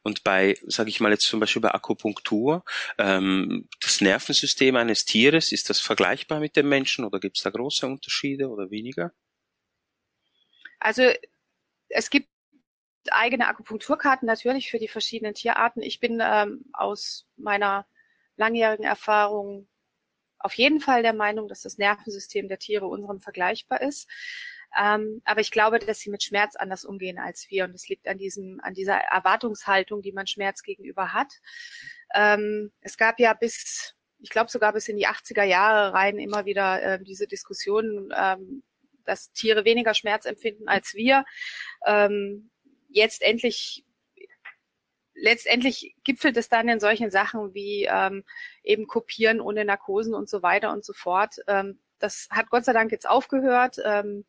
Und 0.04 0.24
bei, 0.24 0.58
sage 0.66 0.90
ich 0.90 1.00
mal 1.00 1.12
jetzt 1.12 1.28
zum 1.28 1.40
Beispiel 1.40 1.62
bei 1.62 1.74
Akupunktur, 1.74 2.64
ähm, 2.98 3.68
das 3.82 4.02
Nervensystem 4.02 4.76
eines 4.76 5.06
Tieres, 5.06 5.52
ist 5.52 5.70
das 5.70 5.80
vergleichbar 5.80 6.40
mit 6.40 6.56
dem 6.56 6.70
Menschen 6.70 7.06
oder 7.06 7.20
gibt 7.20 7.38
es 7.38 7.44
da 7.44 7.50
große 7.50 7.86
Unterschiede 7.86 8.50
oder 8.50 8.72
weniger? 8.72 9.12
Also 10.80 11.12
es 11.90 12.10
gibt 12.10 12.30
eigene 13.10 13.48
Akupunkturkarten 13.48 14.26
natürlich 14.26 14.70
für 14.70 14.80
die 14.80 14.88
verschiedenen 14.88 15.34
Tierarten. 15.34 15.82
Ich 15.82 16.00
bin 16.00 16.20
ähm, 16.22 16.66
aus 16.74 17.26
meiner 17.36 17.88
langjährigen 18.36 18.86
Erfahrung 18.86 19.68
auf 20.40 20.54
jeden 20.54 20.80
Fall 20.80 21.02
der 21.02 21.14
Meinung, 21.14 21.48
dass 21.48 21.62
das 21.62 21.78
Nervensystem 21.78 22.48
der 22.48 22.60
Tiere 22.60 22.86
unserem 22.88 23.22
vergleichbar 23.22 23.82
ist. 23.82 24.08
Ähm, 24.80 25.22
aber 25.26 25.42
ich 25.42 25.52
glaube, 25.52 25.80
dass 25.80 26.00
sie 26.00 26.10
mit 26.10 26.24
Schmerz 26.24 26.56
anders 26.56 26.86
umgehen 26.86 27.20
als 27.20 27.48
wir. 27.50 27.66
Und 27.66 27.74
es 27.74 27.88
liegt 27.88 28.08
an 28.08 28.18
diesem, 28.18 28.60
an 28.62 28.74
dieser 28.74 28.96
Erwartungshaltung, 28.96 30.02
die 30.02 30.12
man 30.12 30.28
Schmerz 30.28 30.62
gegenüber 30.64 31.14
hat. 31.14 31.34
Ähm, 32.14 32.72
es 32.82 32.98
gab 32.98 33.20
ja 33.20 33.34
bis, 33.34 33.96
ich 34.20 34.30
glaube 34.30 34.52
sogar 34.52 34.74
bis 34.74 34.88
in 34.88 34.98
die 34.98 35.08
80er 35.08 35.44
Jahre 35.44 35.94
rein 35.94 36.20
immer 36.20 36.46
wieder 36.46 36.82
äh, 36.82 37.04
diese 37.04 37.28
Diskussionen, 37.28 38.10
ähm, 38.16 38.64
dass 39.06 39.32
Tiere 39.32 39.66
weniger 39.66 39.94
Schmerz 39.94 40.26
empfinden 40.26 40.68
als 40.68 40.94
wir. 40.94 41.26
Ähm, 41.86 42.50
jetzt 42.90 43.22
endlich 43.22 43.86
letztendlich 45.20 45.96
gipfelt 46.04 46.38
es 46.38 46.48
dann 46.48 46.70
in 46.70 46.80
solchen 46.80 47.10
Sachen 47.10 47.54
wie 47.54 47.88
ähm, 47.90 48.24
eben 48.64 48.88
Kopieren 48.88 49.42
ohne 49.42 49.66
Narkosen 49.66 50.14
und 50.14 50.30
so 50.30 50.44
weiter 50.44 50.72
und 50.72 50.86
so 50.86 50.94
fort. 50.94 51.38
Ähm, 51.48 51.80
das 52.00 52.28
hat 52.30 52.50
Gott 52.50 52.66
sei 52.66 52.74
Dank 52.74 52.92
jetzt 52.92 53.10
aufgehört. 53.10 53.78
Ähm, 53.84 54.26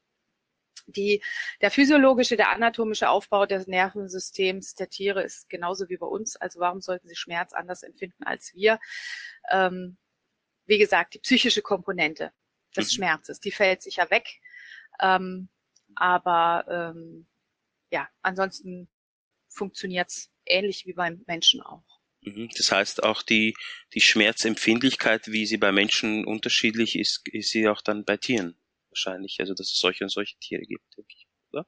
die, 0.87 1.23
der 1.61 1.71
physiologische, 1.71 2.37
der 2.37 2.51
anatomische 2.51 3.09
Aufbau 3.09 3.47
des 3.47 3.67
Nervensystems 3.67 4.75
der 4.75 4.89
Tiere 4.89 5.23
ist 5.23 5.49
genauso 5.49 5.89
wie 5.89 5.97
bei 5.97 6.07
uns. 6.07 6.37
Also 6.37 6.61
warum 6.61 6.81
sollten 6.81 7.09
sie 7.09 7.17
Schmerz 7.17 7.53
anders 7.53 7.83
empfinden 7.83 8.25
als 8.25 8.55
wir? 8.55 8.79
Ähm, 9.51 9.97
wie 10.67 10.79
gesagt, 10.79 11.15
die 11.15 11.19
psychische 11.19 11.63
Komponente 11.63 12.33
des 12.77 12.93
mhm. 12.93 12.97
Schmerzes, 12.97 13.41
die 13.41 13.51
fällt 13.51 13.83
sicher 13.83 14.11
weg. 14.11 14.41
Ähm, 15.01 15.49
aber 15.95 16.65
ähm, 16.95 17.27
ja, 17.91 18.09
ansonsten 18.23 18.89
funktioniert's 19.49 20.31
ähnlich 20.47 20.87
wie 20.87 20.93
beim 20.93 21.25
Menschen 21.27 21.63
auch. 21.63 21.85
Mhm. 22.21 22.51
Das 22.57 22.71
heißt 22.71 23.03
auch 23.03 23.23
die, 23.23 23.55
die 23.95 24.01
Schmerzempfindlichkeit, 24.01 25.29
wie 25.29 25.47
sie 25.47 25.57
bei 25.57 25.73
Menschen 25.73 26.25
unterschiedlich 26.27 26.99
ist, 26.99 27.27
ist 27.29 27.51
sie 27.51 27.69
auch 27.69 27.81
dann 27.81 28.05
bei 28.05 28.17
Tieren 28.17 28.57
wahrscheinlich. 28.99 29.39
Also 29.41 29.55
dass 29.55 29.71
es 29.73 29.79
solche 29.79 30.05
und 30.05 30.11
solche 30.11 30.37
Tiere 30.39 30.63
gibt, 30.63 30.85
denke 30.97 31.15
ich, 31.15 31.27
oder? 31.53 31.67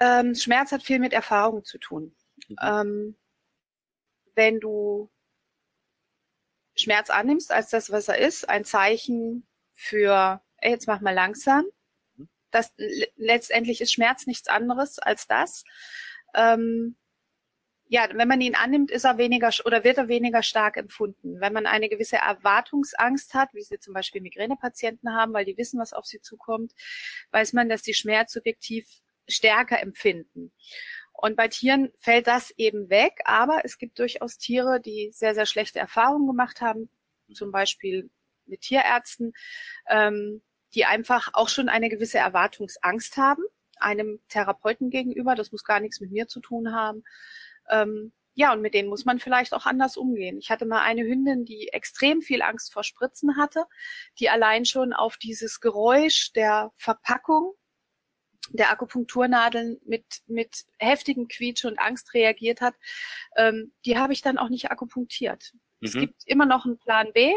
Ähm, 0.00 0.34
Schmerz 0.34 0.72
hat 0.72 0.82
viel 0.82 0.98
mit 0.98 1.12
Erfahrung 1.12 1.64
zu 1.64 1.78
tun. 1.78 2.14
Mhm. 2.48 2.56
Ähm, 2.60 3.16
wenn 4.34 4.60
du 4.60 5.10
Schmerz 6.74 7.10
annimmst 7.10 7.52
als 7.52 7.70
das, 7.70 7.90
was 7.90 8.08
er 8.08 8.18
ist, 8.18 8.48
ein 8.48 8.64
Zeichen 8.64 9.46
für, 9.74 10.42
ey, 10.56 10.70
jetzt 10.70 10.86
mach 10.86 11.00
mal 11.00 11.14
langsam. 11.14 11.64
Mhm. 12.16 12.28
Das, 12.50 12.72
letztendlich 13.16 13.80
ist 13.80 13.92
Schmerz 13.92 14.26
nichts 14.26 14.48
anderes 14.48 14.98
als 14.98 15.26
das 15.26 15.64
ähm, 16.34 16.96
ja, 17.92 18.08
wenn 18.14 18.26
man 18.26 18.40
ihn 18.40 18.54
annimmt, 18.54 18.90
ist 18.90 19.04
er 19.04 19.18
weniger 19.18 19.50
oder 19.66 19.84
wird 19.84 19.98
er 19.98 20.08
weniger 20.08 20.42
stark 20.42 20.78
empfunden. 20.78 21.42
Wenn 21.42 21.52
man 21.52 21.66
eine 21.66 21.90
gewisse 21.90 22.16
Erwartungsangst 22.16 23.34
hat, 23.34 23.52
wie 23.52 23.60
sie 23.60 23.78
zum 23.80 23.92
Beispiel 23.92 24.22
Migränepatienten 24.22 25.14
haben, 25.14 25.34
weil 25.34 25.44
die 25.44 25.58
wissen, 25.58 25.78
was 25.78 25.92
auf 25.92 26.06
sie 26.06 26.22
zukommt, 26.22 26.72
weiß 27.32 27.52
man, 27.52 27.68
dass 27.68 27.82
die 27.82 27.92
Schmerz 27.92 28.32
subjektiv 28.32 28.88
stärker 29.28 29.78
empfinden. 29.78 30.52
Und 31.12 31.36
bei 31.36 31.48
Tieren 31.48 31.92
fällt 31.98 32.28
das 32.28 32.50
eben 32.56 32.88
weg, 32.88 33.20
aber 33.26 33.60
es 33.62 33.76
gibt 33.76 33.98
durchaus 33.98 34.38
Tiere, 34.38 34.80
die 34.80 35.10
sehr, 35.12 35.34
sehr 35.34 35.44
schlechte 35.44 35.78
Erfahrungen 35.78 36.26
gemacht 36.26 36.62
haben, 36.62 36.88
zum 37.34 37.52
Beispiel 37.52 38.08
mit 38.46 38.62
Tierärzten, 38.62 39.34
ähm, 39.86 40.40
die 40.74 40.86
einfach 40.86 41.34
auch 41.34 41.50
schon 41.50 41.68
eine 41.68 41.90
gewisse 41.90 42.16
Erwartungsangst 42.16 43.18
haben 43.18 43.42
einem 43.82 44.20
Therapeuten 44.28 44.90
gegenüber. 44.90 45.34
Das 45.34 45.52
muss 45.52 45.64
gar 45.64 45.80
nichts 45.80 46.00
mit 46.00 46.12
mir 46.12 46.28
zu 46.28 46.40
tun 46.40 46.72
haben. 46.72 47.02
Ähm, 47.72 48.12
ja, 48.34 48.52
und 48.52 48.62
mit 48.62 48.72
denen 48.74 48.88
muss 48.88 49.04
man 49.04 49.18
vielleicht 49.18 49.52
auch 49.52 49.66
anders 49.66 49.96
umgehen. 49.96 50.38
Ich 50.38 50.50
hatte 50.50 50.64
mal 50.64 50.82
eine 50.82 51.02
Hündin, 51.02 51.44
die 51.44 51.68
extrem 51.68 52.22
viel 52.22 52.40
Angst 52.42 52.72
vor 52.72 52.82
Spritzen 52.82 53.36
hatte, 53.36 53.66
die 54.18 54.30
allein 54.30 54.64
schon 54.64 54.92
auf 54.92 55.18
dieses 55.18 55.60
Geräusch 55.60 56.32
der 56.32 56.72
Verpackung 56.76 57.54
der 58.50 58.70
Akupunkturnadeln 58.70 59.78
mit, 59.84 60.04
mit 60.26 60.64
heftigem 60.78 61.28
Quietsch 61.28 61.64
und 61.64 61.78
Angst 61.78 62.12
reagiert 62.14 62.60
hat, 62.60 62.74
ähm, 63.36 63.72
die 63.84 63.98
habe 63.98 64.12
ich 64.12 64.22
dann 64.22 64.38
auch 64.38 64.48
nicht 64.48 64.70
akupunktiert. 64.70 65.52
Mhm. 65.80 65.86
Es 65.86 65.92
gibt 65.92 66.22
immer 66.26 66.46
noch 66.46 66.64
einen 66.64 66.78
Plan 66.78 67.12
B 67.12 67.32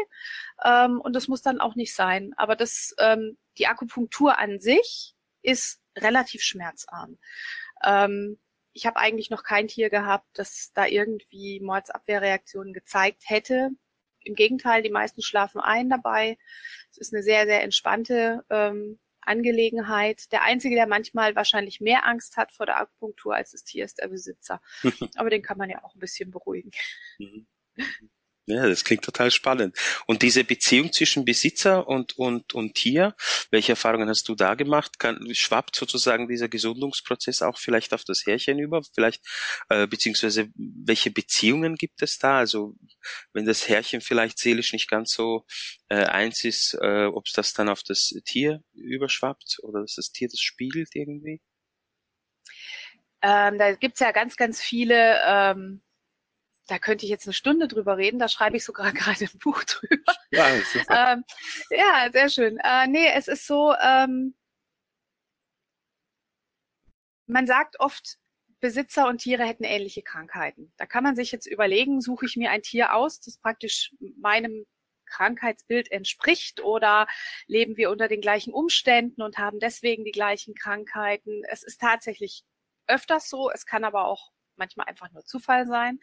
ähm, 0.64 1.00
und 1.00 1.14
das 1.14 1.28
muss 1.28 1.42
dann 1.42 1.60
auch 1.60 1.74
nicht 1.74 1.94
sein. 1.94 2.32
Aber 2.36 2.56
das, 2.56 2.94
ähm, 2.98 3.38
die 3.58 3.66
Akupunktur 3.66 4.38
an 4.38 4.60
sich 4.60 5.14
ist 5.42 5.80
relativ 5.96 6.42
schmerzarm. 6.42 7.18
Ähm, 7.84 8.38
ich 8.76 8.84
habe 8.84 8.98
eigentlich 8.98 9.30
noch 9.30 9.42
kein 9.42 9.68
Tier 9.68 9.88
gehabt, 9.88 10.26
das 10.34 10.70
da 10.74 10.84
irgendwie 10.84 11.60
Mordsabwehrreaktionen 11.60 12.74
gezeigt 12.74 13.22
hätte. 13.24 13.70
Im 14.20 14.34
Gegenteil, 14.34 14.82
die 14.82 14.90
meisten 14.90 15.22
schlafen 15.22 15.62
ein 15.62 15.88
dabei. 15.88 16.36
Es 16.90 16.98
ist 16.98 17.14
eine 17.14 17.22
sehr, 17.22 17.46
sehr 17.46 17.62
entspannte 17.62 18.44
ähm, 18.50 18.98
Angelegenheit. 19.22 20.30
Der 20.30 20.42
Einzige, 20.42 20.74
der 20.74 20.86
manchmal 20.86 21.34
wahrscheinlich 21.34 21.80
mehr 21.80 22.06
Angst 22.06 22.36
hat 22.36 22.52
vor 22.52 22.66
der 22.66 22.78
Akupunktur 22.78 23.34
als 23.34 23.52
das 23.52 23.64
Tier, 23.64 23.86
ist 23.86 23.98
der 23.98 24.08
Besitzer. 24.08 24.60
Aber 25.16 25.30
den 25.30 25.42
kann 25.42 25.56
man 25.56 25.70
ja 25.70 25.82
auch 25.82 25.94
ein 25.94 26.00
bisschen 26.00 26.30
beruhigen. 26.30 26.70
Mhm. 27.18 27.46
Ja, 28.48 28.68
das 28.68 28.84
klingt 28.84 29.04
total 29.04 29.32
spannend. 29.32 29.76
Und 30.06 30.22
diese 30.22 30.44
Beziehung 30.44 30.92
zwischen 30.92 31.24
Besitzer 31.24 31.88
und, 31.88 32.16
und, 32.16 32.54
und 32.54 32.74
Tier, 32.74 33.16
welche 33.50 33.72
Erfahrungen 33.72 34.08
hast 34.08 34.28
du 34.28 34.36
da 34.36 34.54
gemacht? 34.54 35.00
Kann, 35.00 35.34
schwappt 35.34 35.74
sozusagen 35.74 36.28
dieser 36.28 36.48
Gesundungsprozess 36.48 37.42
auch 37.42 37.58
vielleicht 37.58 37.92
auf 37.92 38.04
das 38.04 38.24
Härchen 38.24 38.60
über? 38.60 38.82
Vielleicht, 38.94 39.24
äh, 39.68 39.88
beziehungsweise 39.88 40.48
welche 40.54 41.10
Beziehungen 41.10 41.74
gibt 41.74 42.02
es 42.02 42.18
da? 42.18 42.38
Also 42.38 42.76
wenn 43.32 43.46
das 43.46 43.68
Härchen 43.68 44.00
vielleicht 44.00 44.38
seelisch 44.38 44.72
nicht 44.72 44.88
ganz 44.88 45.12
so 45.12 45.44
äh, 45.88 46.04
eins 46.04 46.44
ist, 46.44 46.78
äh, 46.80 47.06
ob 47.06 47.26
es 47.26 47.32
das 47.32 47.52
dann 47.52 47.68
auf 47.68 47.82
das 47.82 48.14
Tier 48.26 48.62
überschwappt 48.74 49.58
oder 49.62 49.80
dass 49.80 49.96
das 49.96 50.12
Tier 50.12 50.28
das 50.28 50.38
spiegelt 50.38 50.90
irgendwie? 50.94 51.40
Ähm, 53.22 53.58
da 53.58 53.74
gibt's 53.74 53.98
ja 53.98 54.12
ganz, 54.12 54.36
ganz 54.36 54.62
viele 54.62 55.18
ähm 55.26 55.82
da 56.66 56.78
könnte 56.78 57.04
ich 57.04 57.10
jetzt 57.10 57.26
eine 57.26 57.34
Stunde 57.34 57.68
drüber 57.68 57.96
reden, 57.96 58.18
da 58.18 58.28
schreibe 58.28 58.56
ich 58.56 58.64
sogar 58.64 58.92
gerade 58.92 59.24
ein 59.24 59.38
Buch 59.38 59.62
drüber. 59.64 60.12
Ja, 60.30 60.48
ähm, 60.90 61.24
ja 61.70 62.08
sehr 62.12 62.28
schön. 62.28 62.58
Äh, 62.58 62.86
nee, 62.88 63.08
es 63.14 63.28
ist 63.28 63.46
so, 63.46 63.74
ähm, 63.80 64.34
man 67.26 67.46
sagt 67.46 67.80
oft, 67.80 68.18
Besitzer 68.60 69.06
und 69.06 69.18
Tiere 69.18 69.44
hätten 69.44 69.64
ähnliche 69.64 70.02
Krankheiten. 70.02 70.72
Da 70.78 70.86
kann 70.86 71.04
man 71.04 71.14
sich 71.14 71.30
jetzt 71.30 71.46
überlegen, 71.46 72.00
suche 72.00 72.26
ich 72.26 72.36
mir 72.36 72.50
ein 72.50 72.62
Tier 72.62 72.94
aus, 72.94 73.20
das 73.20 73.38
praktisch 73.38 73.94
meinem 74.18 74.64
Krankheitsbild 75.06 75.92
entspricht 75.92 76.60
oder 76.60 77.06
leben 77.46 77.76
wir 77.76 77.90
unter 77.90 78.08
den 78.08 78.20
gleichen 78.20 78.52
Umständen 78.52 79.22
und 79.22 79.38
haben 79.38 79.60
deswegen 79.60 80.04
die 80.04 80.10
gleichen 80.10 80.54
Krankheiten. 80.54 81.42
Es 81.48 81.62
ist 81.62 81.80
tatsächlich 81.80 82.44
öfters 82.86 83.28
so, 83.28 83.50
es 83.50 83.66
kann 83.66 83.84
aber 83.84 84.06
auch 84.06 84.32
manchmal 84.58 84.86
einfach 84.86 85.10
nur 85.12 85.24
Zufall 85.24 85.66
sein. 85.66 85.98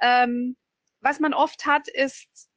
Ähm, 0.00 0.56
was 1.00 1.20
man 1.20 1.34
oft 1.34 1.66
hat, 1.66 1.88
ist, 1.88 2.48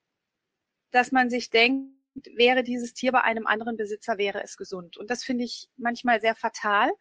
dass 0.92 1.12
man 1.12 1.30
sich 1.30 1.50
denkt, 1.50 1.96
wäre 2.36 2.64
dieses 2.64 2.94
Tier 2.94 3.12
bei 3.12 3.22
einem 3.22 3.48
anderen 3.48 3.78
Besitzer, 3.78 4.18
wäre 4.18 4.44
es 4.44 4.58
gesund. 4.58 4.98
Und 4.98 5.10
das 5.10 5.24
finde 5.24 5.46
ich 5.46 5.70
manchmal 5.78 6.20
sehr 6.20 6.36
fatal, 6.36 6.92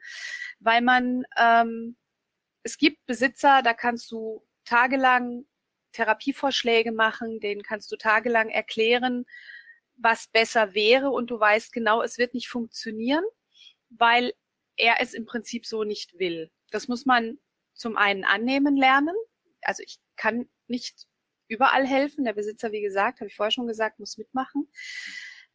weil 0.61 0.83
man, 0.83 1.25
ähm, 1.37 1.97
es 2.63 2.79
gibt 2.79 3.05
Besitzer, 3.07 3.63
da 3.63 3.75
kannst 3.75 4.11
du 4.13 4.47
tagelang 4.65 5.47
Therapievorschläge 5.93 6.93
machen, 6.93 7.41
denen 7.41 7.63
kannst 7.63 7.91
du 7.91 7.97
tagelang 7.97 8.51
erklären, 8.51 9.25
was 9.97 10.29
besser 10.29 10.75
wäre 10.75 11.11
und 11.11 11.31
du 11.31 11.41
weißt 11.41 11.73
genau, 11.73 12.03
es 12.03 12.19
wird 12.19 12.35
nicht 12.35 12.49
funktionieren, 12.49 13.25
weil 13.91 14.33
er 14.77 15.01
es 15.01 15.15
im 15.15 15.27
Prinzip 15.27 15.67
so 15.67 15.85
nicht 15.85 16.19
will. 16.19 16.51
Das 16.71 16.89
muss 16.89 17.05
man 17.05 17.39
zum 17.81 17.97
einen 17.97 18.25
annehmen 18.25 18.77
lernen. 18.77 19.17
Also 19.63 19.83
ich 19.83 19.99
kann 20.17 20.49
nicht 20.69 21.07
überall 21.49 21.87
helfen. 21.87 22.25
Der 22.25 22.35
Besitzer, 22.35 22.73
wie 22.73 22.83
gesagt, 22.83 23.21
habe 23.21 23.29
ich 23.29 23.37
vorher 23.37 23.51
schon 23.51 23.67
gesagt, 23.67 23.99
muss 23.99 24.19
mitmachen. 24.19 24.71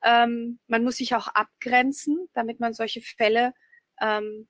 Ähm, 0.03 0.59
man 0.67 0.83
muss 0.83 0.97
sich 0.97 1.15
auch 1.15 1.27
abgrenzen, 1.27 2.27
damit 2.33 2.59
man 2.59 2.73
solche 2.73 3.01
Fälle 3.01 3.53
ähm, 4.01 4.47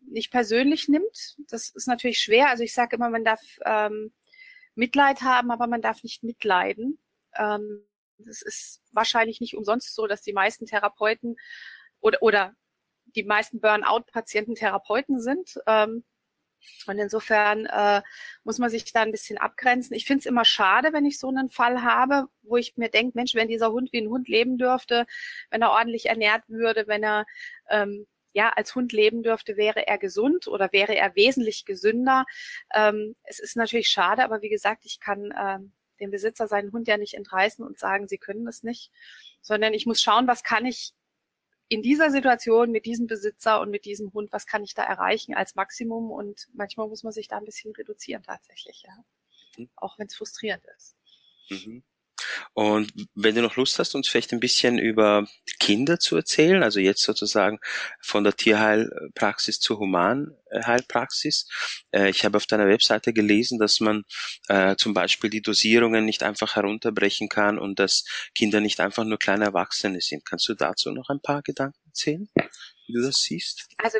nicht 0.00 0.30
persönlich 0.30 0.88
nimmt. 0.88 1.36
Das 1.48 1.70
ist 1.70 1.88
natürlich 1.88 2.20
schwer. 2.20 2.48
Also 2.50 2.62
ich 2.64 2.74
sage 2.74 2.96
immer, 2.96 3.08
man 3.10 3.24
darf 3.24 3.40
ähm, 3.64 4.12
Mitleid 4.74 5.22
haben, 5.22 5.50
aber 5.50 5.66
man 5.66 5.82
darf 5.82 6.02
nicht 6.02 6.22
mitleiden. 6.22 6.98
Ähm, 7.34 7.86
das 8.18 8.42
ist 8.42 8.82
wahrscheinlich 8.92 9.40
nicht 9.40 9.56
umsonst 9.56 9.94
so, 9.94 10.06
dass 10.06 10.20
die 10.20 10.34
meisten 10.34 10.66
Therapeuten 10.66 11.36
oder, 12.00 12.22
oder 12.22 12.54
die 13.16 13.24
meisten 13.24 13.60
Burnout-Patienten 13.60 14.54
Therapeuten 14.54 15.20
sind. 15.20 15.54
Ähm, 15.66 16.04
und 16.86 16.98
insofern 16.98 17.66
äh, 17.66 18.02
muss 18.44 18.58
man 18.58 18.70
sich 18.70 18.92
da 18.92 19.02
ein 19.02 19.12
bisschen 19.12 19.38
abgrenzen. 19.38 19.94
Ich 19.94 20.06
finde 20.06 20.20
es 20.20 20.26
immer 20.26 20.44
schade, 20.44 20.92
wenn 20.92 21.06
ich 21.06 21.18
so 21.18 21.28
einen 21.28 21.50
Fall 21.50 21.82
habe, 21.82 22.26
wo 22.42 22.56
ich 22.56 22.76
mir 22.76 22.88
denke, 22.88 23.16
Mensch, 23.16 23.34
wenn 23.34 23.48
dieser 23.48 23.72
Hund 23.72 23.92
wie 23.92 24.00
ein 24.00 24.08
Hund 24.08 24.28
leben 24.28 24.58
dürfte, 24.58 25.06
wenn 25.50 25.62
er 25.62 25.70
ordentlich 25.70 26.06
ernährt 26.06 26.42
würde, 26.48 26.86
wenn 26.86 27.02
er 27.02 27.26
ähm, 27.68 28.06
ja 28.32 28.50
als 28.50 28.74
Hund 28.74 28.92
leben 28.92 29.22
dürfte, 29.22 29.56
wäre 29.56 29.86
er 29.86 29.98
gesund 29.98 30.46
oder 30.46 30.72
wäre 30.72 30.94
er 30.96 31.14
wesentlich 31.16 31.64
gesünder. 31.64 32.24
Ähm, 32.74 33.16
es 33.24 33.38
ist 33.38 33.56
natürlich 33.56 33.88
schade, 33.88 34.24
aber 34.24 34.42
wie 34.42 34.50
gesagt, 34.50 34.84
ich 34.84 35.00
kann 35.00 35.32
ähm, 35.38 35.72
dem 36.00 36.10
Besitzer 36.10 36.48
seinen 36.48 36.72
Hund 36.72 36.88
ja 36.88 36.96
nicht 36.96 37.14
entreißen 37.14 37.64
und 37.64 37.78
sagen, 37.78 38.08
sie 38.08 38.18
können 38.18 38.44
das 38.44 38.62
nicht, 38.62 38.90
sondern 39.42 39.74
ich 39.74 39.86
muss 39.86 40.00
schauen, 40.00 40.26
was 40.26 40.42
kann 40.42 40.64
ich 40.64 40.92
in 41.70 41.82
dieser 41.82 42.10
Situation 42.10 42.72
mit 42.72 42.84
diesem 42.84 43.06
Besitzer 43.06 43.60
und 43.60 43.70
mit 43.70 43.84
diesem 43.84 44.12
Hund, 44.12 44.32
was 44.32 44.44
kann 44.46 44.64
ich 44.64 44.74
da 44.74 44.82
erreichen 44.82 45.34
als 45.34 45.54
Maximum? 45.54 46.10
Und 46.10 46.48
manchmal 46.52 46.88
muss 46.88 47.04
man 47.04 47.12
sich 47.12 47.28
da 47.28 47.38
ein 47.38 47.44
bisschen 47.44 47.72
reduzieren 47.72 48.24
tatsächlich, 48.24 48.82
ja. 48.84 49.04
Mhm. 49.56 49.70
Auch 49.76 49.96
wenn 49.96 50.08
es 50.08 50.16
frustrierend 50.16 50.64
ist. 50.76 50.96
Mhm. 51.48 51.84
Und 52.52 52.92
wenn 53.14 53.34
du 53.34 53.42
noch 53.42 53.56
Lust 53.56 53.78
hast, 53.78 53.94
uns 53.94 54.08
vielleicht 54.08 54.32
ein 54.32 54.40
bisschen 54.40 54.78
über 54.78 55.26
Kinder 55.58 55.98
zu 55.98 56.16
erzählen, 56.16 56.62
also 56.62 56.80
jetzt 56.80 57.02
sozusagen 57.02 57.58
von 58.00 58.24
der 58.24 58.34
Tierheilpraxis 58.34 59.60
zur 59.60 59.78
Humanheilpraxis. 59.78 61.48
Äh, 61.92 62.10
ich 62.10 62.24
habe 62.24 62.36
auf 62.36 62.46
deiner 62.46 62.66
Webseite 62.66 63.12
gelesen, 63.12 63.58
dass 63.58 63.80
man 63.80 64.04
äh, 64.48 64.76
zum 64.76 64.94
Beispiel 64.94 65.30
die 65.30 65.42
Dosierungen 65.42 66.04
nicht 66.04 66.22
einfach 66.22 66.56
herunterbrechen 66.56 67.28
kann 67.28 67.58
und 67.58 67.78
dass 67.78 68.04
Kinder 68.34 68.60
nicht 68.60 68.80
einfach 68.80 69.04
nur 69.04 69.18
kleine 69.18 69.46
Erwachsene 69.46 70.00
sind. 70.00 70.24
Kannst 70.24 70.48
du 70.48 70.54
dazu 70.54 70.90
noch 70.90 71.08
ein 71.08 71.20
paar 71.20 71.42
Gedanken 71.42 71.80
erzählen, 71.86 72.28
wie 72.34 72.92
du 72.94 73.02
das 73.02 73.22
siehst? 73.22 73.68
Also 73.78 73.98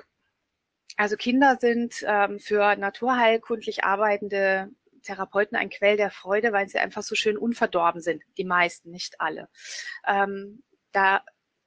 also 0.96 1.16
Kinder 1.16 1.56
sind 1.58 2.04
ähm, 2.06 2.38
für 2.40 2.76
naturheilkundlich 2.76 3.84
arbeitende 3.84 4.68
Therapeuten 5.02 5.56
ein 5.56 5.70
Quell 5.70 5.96
der 5.96 6.10
Freude, 6.10 6.52
weil 6.52 6.68
sie 6.68 6.78
einfach 6.78 7.02
so 7.02 7.14
schön 7.14 7.36
unverdorben 7.36 8.00
sind. 8.00 8.22
Die 8.36 8.44
meisten, 8.44 8.90
nicht 8.90 9.20
alle. 9.20 9.48
Ähm, 10.06 10.62
da 10.92 11.24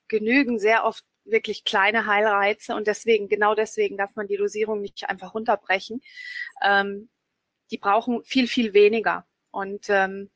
genügen 0.08 0.60
sehr 0.60 0.86
oft 0.86 1.04
wirklich 1.26 1.64
kleine 1.64 2.06
Heilreize 2.06 2.76
und 2.76 2.88
deswegen, 2.88 3.30
genau 3.30 3.56
deswegen 3.56 3.98
darf 3.98 4.16
man 4.16 4.28
die 4.28 4.38
Dosierung 4.38 4.82
nicht 4.82 5.10
einfach 5.10 5.34
runterbrechen. 5.34 6.02
Ähm, 6.64 7.10
die 7.72 7.78
brauchen 7.78 8.24
viel, 8.24 8.48
viel 8.48 8.74
weniger. 8.74 9.26
Und 9.52 9.90
ähm, 9.90 10.30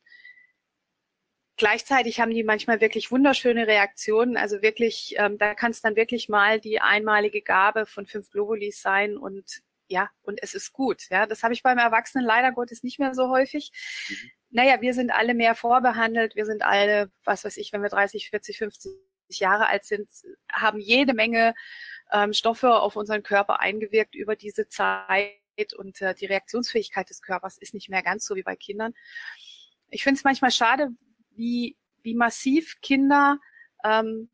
gleichzeitig 1.58 2.20
haben 2.20 2.32
die 2.32 2.44
manchmal 2.44 2.82
wirklich 2.82 3.12
wunderschöne 3.12 3.68
Reaktionen. 3.68 4.38
Also 4.38 4.62
wirklich, 4.62 5.16
ähm, 5.18 5.38
da 5.38 5.54
kann 5.54 5.72
es 5.72 5.82
dann 5.82 5.96
wirklich 5.96 6.30
mal 6.30 6.60
die 6.60 6.80
einmalige 6.80 7.42
Gabe 7.42 7.86
von 7.86 8.06
fünf 8.06 8.30
Globulis 8.32 8.82
sein 8.82 9.18
und 9.18 9.62
ja, 9.88 10.10
und 10.22 10.40
es 10.42 10.54
ist 10.54 10.74
gut. 10.74 11.04
Ja, 11.10 11.26
das 11.26 11.44
habe 11.44 11.54
ich 11.54 11.64
beim 11.64 11.78
Erwachsenen 11.78 12.26
leider 12.26 12.52
Gottes 12.52 12.84
nicht 12.84 13.00
mehr 13.00 13.14
so 13.14 13.30
häufig. 13.30 13.72
Mhm. 14.10 14.32
Naja, 14.50 14.82
wir 14.82 14.94
sind 14.94 15.12
alle 15.12 15.34
mehr 15.34 15.56
vorbehandelt. 15.56 16.36
Wir 16.36 16.46
sind 16.46 16.64
alle, 16.64 17.12
was 17.24 17.44
weiß 17.44 17.58
ich, 17.58 17.74
wenn 17.74 17.82
wir 17.82 17.90
30, 17.90 18.30
40, 18.30 18.58
50 18.58 18.92
Jahre 19.30 19.68
alt 19.68 19.86
sind, 19.86 20.10
haben 20.52 20.80
jede 20.80 21.14
Menge 21.14 21.54
ähm, 22.12 22.34
Stoffe 22.34 22.74
auf 22.74 22.96
unseren 22.96 23.24
Körper 23.24 23.60
eingewirkt 23.60 24.16
über 24.16 24.36
diese 24.36 24.68
Zeit 24.68 25.34
und 25.78 26.02
äh, 26.02 26.14
die 26.16 26.26
Reaktionsfähigkeit 26.26 27.10
des 27.10 27.22
Körpers 27.22 27.58
ist 27.58 27.74
nicht 27.74 27.90
mehr 27.90 28.04
ganz 28.04 28.26
so 28.26 28.36
wie 28.36 28.44
bei 28.44 28.56
Kindern. 28.56 28.94
Ich 29.90 30.04
finde 30.04 30.18
es 30.18 30.24
manchmal 30.24 30.52
schade, 30.52 30.90
wie, 31.32 31.78
wie 32.04 32.16
massiv 32.16 32.80
Kinder 32.82 33.40
ähm, 33.84 34.30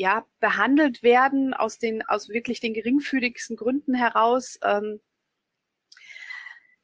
ja, 0.00 0.24
behandelt 0.38 1.02
werden 1.02 1.52
aus 1.52 1.76
den, 1.76 2.00
aus 2.00 2.30
wirklich 2.30 2.58
den 2.58 2.72
geringfügigsten 2.72 3.54
Gründen 3.54 3.92
heraus. 3.92 4.58
Ähm, 4.62 4.98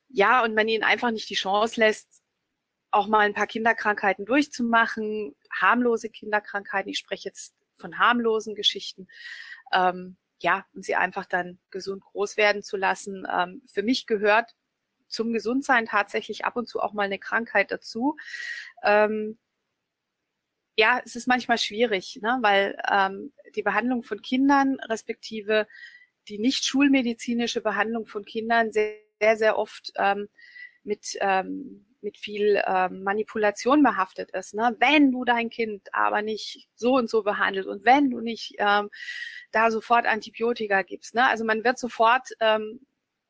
ja, 0.08 0.44
und 0.44 0.54
man 0.54 0.68
ihnen 0.68 0.84
einfach 0.84 1.10
nicht 1.10 1.30
die 1.30 1.34
Chance 1.34 1.80
lässt, 1.80 2.22
auch 2.90 3.06
mal 3.06 3.20
ein 3.20 3.32
paar 3.32 3.46
Kinderkrankheiten 3.46 4.26
durchzumachen, 4.26 5.34
harmlose 5.50 6.10
Kinderkrankheiten. 6.10 6.90
Ich 6.90 6.98
spreche 6.98 7.30
jetzt 7.30 7.54
von 7.78 7.98
harmlosen 7.98 8.54
Geschichten. 8.54 9.08
Ähm, 9.72 10.18
ja, 10.42 10.66
und 10.74 10.84
sie 10.84 10.96
einfach 10.96 11.24
dann 11.24 11.58
gesund 11.70 12.04
groß 12.04 12.36
werden 12.36 12.62
zu 12.62 12.76
lassen. 12.76 13.26
Ähm, 13.32 13.62
für 13.72 13.82
mich 13.82 14.06
gehört 14.06 14.54
zum 15.08 15.32
Gesundsein 15.32 15.86
tatsächlich 15.86 16.44
ab 16.44 16.56
und 16.56 16.68
zu 16.68 16.80
auch 16.80 16.92
mal 16.92 17.04
eine 17.04 17.18
Krankheit 17.18 17.70
dazu. 17.70 18.18
Ähm, 18.82 19.38
ja, 20.76 21.00
es 21.04 21.16
ist 21.16 21.26
manchmal 21.26 21.58
schwierig, 21.58 22.18
ne? 22.22 22.38
weil 22.42 22.78
ähm, 22.90 23.32
die 23.54 23.62
Behandlung 23.62 24.02
von 24.02 24.20
Kindern 24.20 24.78
respektive 24.80 25.66
die 26.28 26.38
nicht 26.38 26.64
schulmedizinische 26.64 27.60
Behandlung 27.60 28.06
von 28.06 28.24
Kindern 28.24 28.72
sehr, 28.72 28.96
sehr, 29.20 29.36
sehr 29.36 29.58
oft 29.58 29.92
ähm, 29.96 30.28
mit, 30.82 31.16
ähm, 31.20 31.86
mit 32.00 32.18
viel 32.18 32.62
ähm, 32.66 33.02
Manipulation 33.02 33.82
behaftet 33.82 34.30
ist. 34.32 34.54
Ne? 34.54 34.76
Wenn 34.78 35.12
du 35.12 35.24
dein 35.24 35.50
Kind 35.50 35.88
aber 35.92 36.22
nicht 36.22 36.68
so 36.74 36.94
und 36.94 37.08
so 37.08 37.22
behandelt 37.22 37.66
und 37.66 37.84
wenn 37.84 38.10
du 38.10 38.20
nicht 38.20 38.54
ähm, 38.58 38.90
da 39.52 39.70
sofort 39.70 40.06
Antibiotika 40.06 40.82
gibst. 40.82 41.14
Ne? 41.14 41.26
Also 41.26 41.44
man 41.44 41.64
wird 41.64 41.78
sofort 41.78 42.28
ähm, 42.40 42.80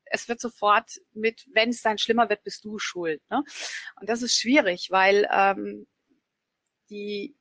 es 0.08 0.28
wird 0.28 0.40
sofort 0.40 1.00
mit, 1.14 1.44
wenn 1.52 1.70
es 1.70 1.82
dann 1.82 1.98
schlimmer 1.98 2.28
wird, 2.28 2.44
bist 2.44 2.64
du 2.64 2.78
schuld. 2.78 3.20
Ne? 3.28 3.42
Und 4.00 4.08
das 4.08 4.22
ist 4.22 4.38
schwierig, 4.38 4.88
weil 4.90 5.28
ähm, 5.32 5.86
die 6.90 7.36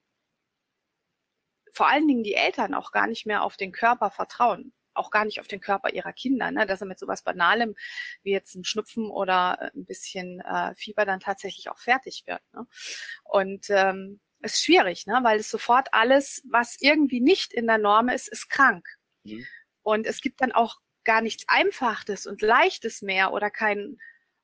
vor 1.74 1.90
allen 1.90 2.08
Dingen 2.08 2.24
die 2.24 2.36
Eltern 2.36 2.74
auch 2.74 2.92
gar 2.92 3.08
nicht 3.08 3.26
mehr 3.26 3.44
auf 3.44 3.58
den 3.58 3.72
Körper 3.72 4.10
vertrauen 4.12 4.74
auch 4.96 5.12
gar 5.12 5.26
nicht 5.26 5.40
auf 5.40 5.48
den 5.48 5.60
Körper 5.60 5.92
ihrer 5.94 6.14
Kinder, 6.14 6.52
ne? 6.52 6.66
dass 6.66 6.82
er 6.82 6.88
mit 6.88 7.00
sowas 7.00 7.22
Banalem 7.22 7.76
wie 8.24 8.32
jetzt 8.32 8.56
ein 8.56 8.64
Schnupfen 8.64 9.10
oder 9.10 9.58
äh, 9.60 9.78
ein 9.78 9.86
bisschen 9.86 10.40
äh, 10.42 10.74
Fieber 10.76 11.06
dann 11.06 11.20
tatsächlich 11.20 11.70
auch 11.70 11.80
fertig 11.80 12.24
wird. 12.26 12.42
Ne? 12.54 12.66
Und 13.24 13.70
ähm, 13.70 14.20
ist 14.42 14.64
schwierig, 14.64 15.06
ne? 15.06 15.20
weil 15.24 15.40
es 15.40 15.50
sofort 15.50 15.90
alles, 15.92 16.44
was 16.50 16.78
irgendwie 16.80 17.22
nicht 17.22 17.54
in 17.54 17.68
der 17.68 17.78
Norm 17.78 18.10
ist, 18.10 18.28
ist 18.28 18.50
krank. 18.50 18.88
Mhm. 19.24 19.46
Und 19.82 20.08
es 20.08 20.22
gibt 20.22 20.42
dann 20.42 20.52
auch 20.52 20.78
gar 21.04 21.22
nichts 21.22 21.46
Einfaches 21.48 22.26
und 22.26 22.42
Leichtes 22.42 23.02
mehr 23.02 23.32
oder 23.32 23.52
kein, 23.52 23.98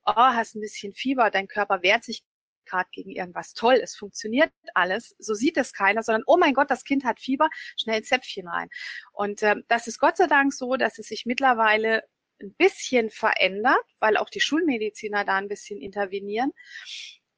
oh, 0.05 0.13
hast 0.15 0.55
ein 0.55 0.62
bisschen 0.62 0.93
Fieber, 0.93 1.31
dein 1.31 1.48
Körper 1.48 1.81
wehrt 1.81 2.03
sich 2.03 2.24
gerade 2.65 2.89
gegen 2.91 3.12
irgendwas. 3.12 3.53
Toll, 3.53 3.80
es 3.82 3.96
funktioniert 3.96 4.51
alles. 4.74 5.15
So 5.20 5.34
sieht 5.34 5.58
es 5.58 5.74
keiner, 5.74 6.03
sondern 6.03 6.24
oh 6.25 6.38
mein 6.38 6.53
Gott, 6.53 6.72
das 6.72 6.84
Kind 6.84 7.03
hat 7.03 7.20
Fieber, 7.20 7.50
schnell 7.77 7.98
ein 7.98 8.03
Zäpfchen 8.03 8.48
rein. 8.48 8.70
Und 9.13 9.41
äh, 9.44 9.56
das 9.68 9.88
ist 9.88 10.00
Gott 10.00 10.18
sei 10.18 10.27
Dank 10.27 10.53
so, 10.53 10.75
dass 10.75 11.00
es 11.00 11.08
sich 11.08 11.25
mittlerweile 11.25 12.03
ein 12.41 12.53
bisschen 12.56 13.10
verändert, 13.10 13.84
weil 14.00 14.18
auch 14.18 14.30
die 14.30 14.39
Schulmediziner 14.39 15.25
da 15.25 15.38
ein 15.38 15.48
bisschen 15.48 15.80
intervenieren. 15.80 16.51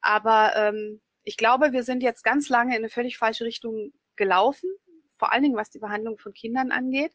Aber 0.01 0.55
ähm, 0.55 1.01
ich 1.23 1.37
glaube, 1.37 1.71
wir 1.71 1.83
sind 1.83 2.03
jetzt 2.03 2.23
ganz 2.23 2.49
lange 2.49 2.75
in 2.75 2.81
eine 2.81 2.89
völlig 2.89 3.17
falsche 3.17 3.45
Richtung 3.45 3.93
gelaufen, 4.15 4.69
vor 5.17 5.31
allen 5.31 5.43
Dingen 5.43 5.55
was 5.55 5.69
die 5.69 5.79
Behandlung 5.79 6.17
von 6.17 6.33
Kindern 6.33 6.71
angeht. 6.71 7.13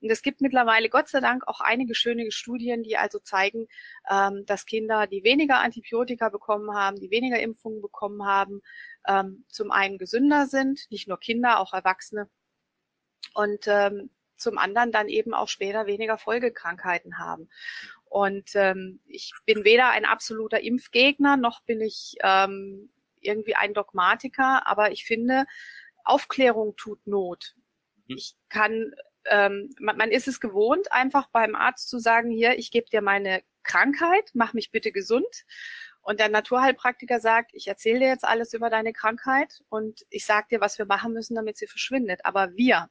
Und 0.00 0.10
es 0.10 0.22
gibt 0.22 0.40
mittlerweile 0.40 0.88
Gott 0.88 1.08
sei 1.08 1.20
Dank 1.20 1.46
auch 1.46 1.60
einige 1.60 1.94
schöne 1.94 2.30
Studien, 2.32 2.82
die 2.82 2.96
also 2.96 3.18
zeigen, 3.18 3.68
ähm, 4.10 4.44
dass 4.46 4.66
Kinder, 4.66 5.06
die 5.06 5.24
weniger 5.24 5.60
Antibiotika 5.60 6.28
bekommen 6.28 6.74
haben, 6.74 6.98
die 6.98 7.10
weniger 7.10 7.38
Impfungen 7.38 7.82
bekommen 7.82 8.24
haben, 8.24 8.62
ähm, 9.06 9.44
zum 9.48 9.70
einen 9.70 9.98
gesünder 9.98 10.46
sind, 10.46 10.90
nicht 10.90 11.08
nur 11.08 11.18
Kinder, 11.18 11.60
auch 11.60 11.72
Erwachsene. 11.72 12.28
Und 13.34 13.66
ähm, 13.66 14.10
zum 14.36 14.58
anderen 14.58 14.90
dann 14.90 15.08
eben 15.08 15.34
auch 15.34 15.48
später 15.48 15.86
weniger 15.86 16.18
Folgekrankheiten 16.18 17.18
haben. 17.18 17.48
Und 18.06 18.50
ähm, 18.54 19.00
ich 19.06 19.32
bin 19.44 19.64
weder 19.64 19.90
ein 19.90 20.04
absoluter 20.04 20.60
Impfgegner, 20.60 21.36
noch 21.36 21.62
bin 21.62 21.80
ich 21.80 22.16
ähm, 22.22 22.90
irgendwie 23.20 23.54
ein 23.54 23.74
Dogmatiker, 23.74 24.66
aber 24.66 24.90
ich 24.90 25.04
finde, 25.04 25.44
Aufklärung 26.04 26.74
tut 26.76 27.06
Not. 27.06 27.54
Mhm. 28.08 28.16
Ich 28.16 28.34
kann 28.48 28.92
ähm, 29.30 29.74
man, 29.78 29.96
man 29.96 30.10
ist 30.10 30.28
es 30.28 30.40
gewohnt, 30.40 30.92
einfach 30.92 31.28
beim 31.28 31.54
Arzt 31.54 31.88
zu 31.88 31.98
sagen, 31.98 32.30
hier, 32.30 32.58
ich 32.58 32.70
gebe 32.70 32.90
dir 32.90 33.00
meine 33.00 33.42
Krankheit, 33.62 34.30
mach 34.34 34.52
mich 34.52 34.70
bitte 34.70 34.92
gesund. 34.92 35.44
Und 36.02 36.18
der 36.18 36.30
Naturheilpraktiker 36.30 37.20
sagt, 37.20 37.50
ich 37.54 37.68
erzähle 37.68 38.00
dir 38.00 38.08
jetzt 38.08 38.24
alles 38.24 38.54
über 38.54 38.70
deine 38.70 38.92
Krankheit 38.92 39.62
und 39.68 40.06
ich 40.08 40.24
sage 40.24 40.46
dir, 40.50 40.60
was 40.60 40.78
wir 40.78 40.86
machen 40.86 41.12
müssen, 41.12 41.34
damit 41.34 41.58
sie 41.58 41.66
verschwindet. 41.66 42.24
Aber 42.24 42.54
wir. 42.56 42.88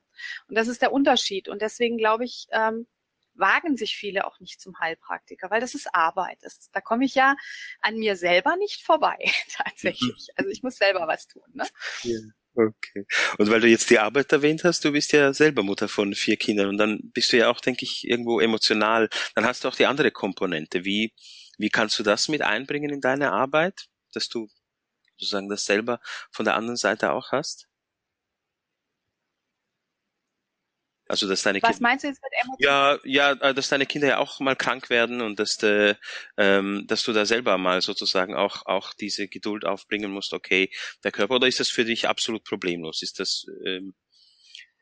Und 0.48 0.56
das 0.56 0.68
ist 0.68 0.82
der 0.82 0.94
Unterschied. 0.94 1.50
Und 1.50 1.62
deswegen 1.62 1.98
glaube 1.98 2.26
ich, 2.26 2.48
ähm, 2.52 2.88
wagen 3.34 3.78
sich 3.78 3.96
viele 3.96 4.28
auch 4.28 4.40
nicht 4.40 4.62
zum 4.62 4.80
Heilpraktiker, 4.80 5.50
weil 5.50 5.62
das 5.62 5.74
ist 5.74 5.94
Arbeit. 5.94 6.38
Das, 6.42 6.70
da 6.72 6.82
komme 6.82 7.06
ich 7.06 7.16
ja 7.16 7.36
an 7.82 7.96
mir 7.96 8.16
selber 8.16 8.56
nicht 8.58 8.84
vorbei, 8.84 9.18
tatsächlich. 9.52 10.30
Also 10.36 10.50
ich 10.52 10.62
muss 10.62 10.76
selber 10.76 11.08
was 11.08 11.28
tun. 11.28 11.44
Ne? 11.54 11.66
Okay. 12.60 13.06
Und 13.38 13.50
weil 13.50 13.62
du 13.62 13.68
jetzt 13.68 13.90
die 13.90 14.00
Arbeit 14.00 14.32
erwähnt 14.34 14.64
hast, 14.66 14.84
du 14.84 14.92
bist 14.92 15.14
ja 15.14 15.34
selber 15.34 15.64
Mutter 15.64 15.88
von 15.88 16.14
vier 16.14 16.36
Kindern 16.36 16.68
und 16.68 16.78
dann 16.78 17.00
bist 17.14 17.32
du 17.32 17.38
ja 17.38 17.50
auch, 17.50 17.62
denke 17.62 17.86
ich, 17.86 18.06
irgendwo 18.08 18.42
emotional. 18.42 19.10
Dann 19.36 19.46
hast 19.46 19.64
du 19.64 19.70
auch 19.70 19.76
die 19.76 19.86
andere 19.86 20.12
Komponente. 20.12 20.84
Wie, 20.84 21.14
wie 21.58 21.70
kannst 21.70 21.98
du 22.00 22.04
das 22.04 22.28
mit 22.28 22.42
einbringen 22.42 22.90
in 22.90 23.00
deine 23.02 23.32
Arbeit, 23.32 23.88
dass 24.14 24.28
du 24.28 24.50
sozusagen 25.18 25.50
das 25.50 25.66
selber 25.66 26.02
von 26.32 26.46
der 26.46 26.56
anderen 26.56 26.78
Seite 26.78 27.14
auch 27.14 27.32
hast? 27.32 27.69
Also 31.10 31.28
dass 31.28 31.42
deine 31.42 31.60
Was 31.64 31.80
meinst 31.80 32.04
du 32.04 32.08
jetzt 32.08 32.22
mit 32.22 32.32
Emotionen? 32.40 32.58
Ja, 32.60 33.00
ja, 33.04 33.50
äh, 33.50 33.54
dass 33.54 33.68
deine 33.68 33.88
Kinder 33.88 34.08
ja 34.08 34.18
auch 34.20 34.40
mal 34.40 34.56
krank 34.56 34.92
werden 34.92 35.22
und 35.22 35.40
dass, 35.40 35.58
de, 35.58 35.96
ähm, 36.38 36.86
dass 36.88 37.04
du 37.04 37.14
da 37.14 37.26
selber 37.26 37.58
mal 37.58 37.82
sozusagen 37.82 38.36
auch 38.36 38.68
auch 38.68 38.94
diese 38.94 39.28
Geduld 39.28 39.66
aufbringen 39.66 40.12
musst. 40.12 40.34
Okay, 40.34 40.70
der 41.04 41.12
Körper 41.12 41.36
oder 41.36 41.48
ist 41.48 41.60
das 41.60 41.70
für 41.70 41.84
dich 41.84 42.08
absolut 42.08 42.44
problemlos? 42.44 43.02
Ist 43.02 43.20
das 43.20 43.48
ähm, 43.66 43.96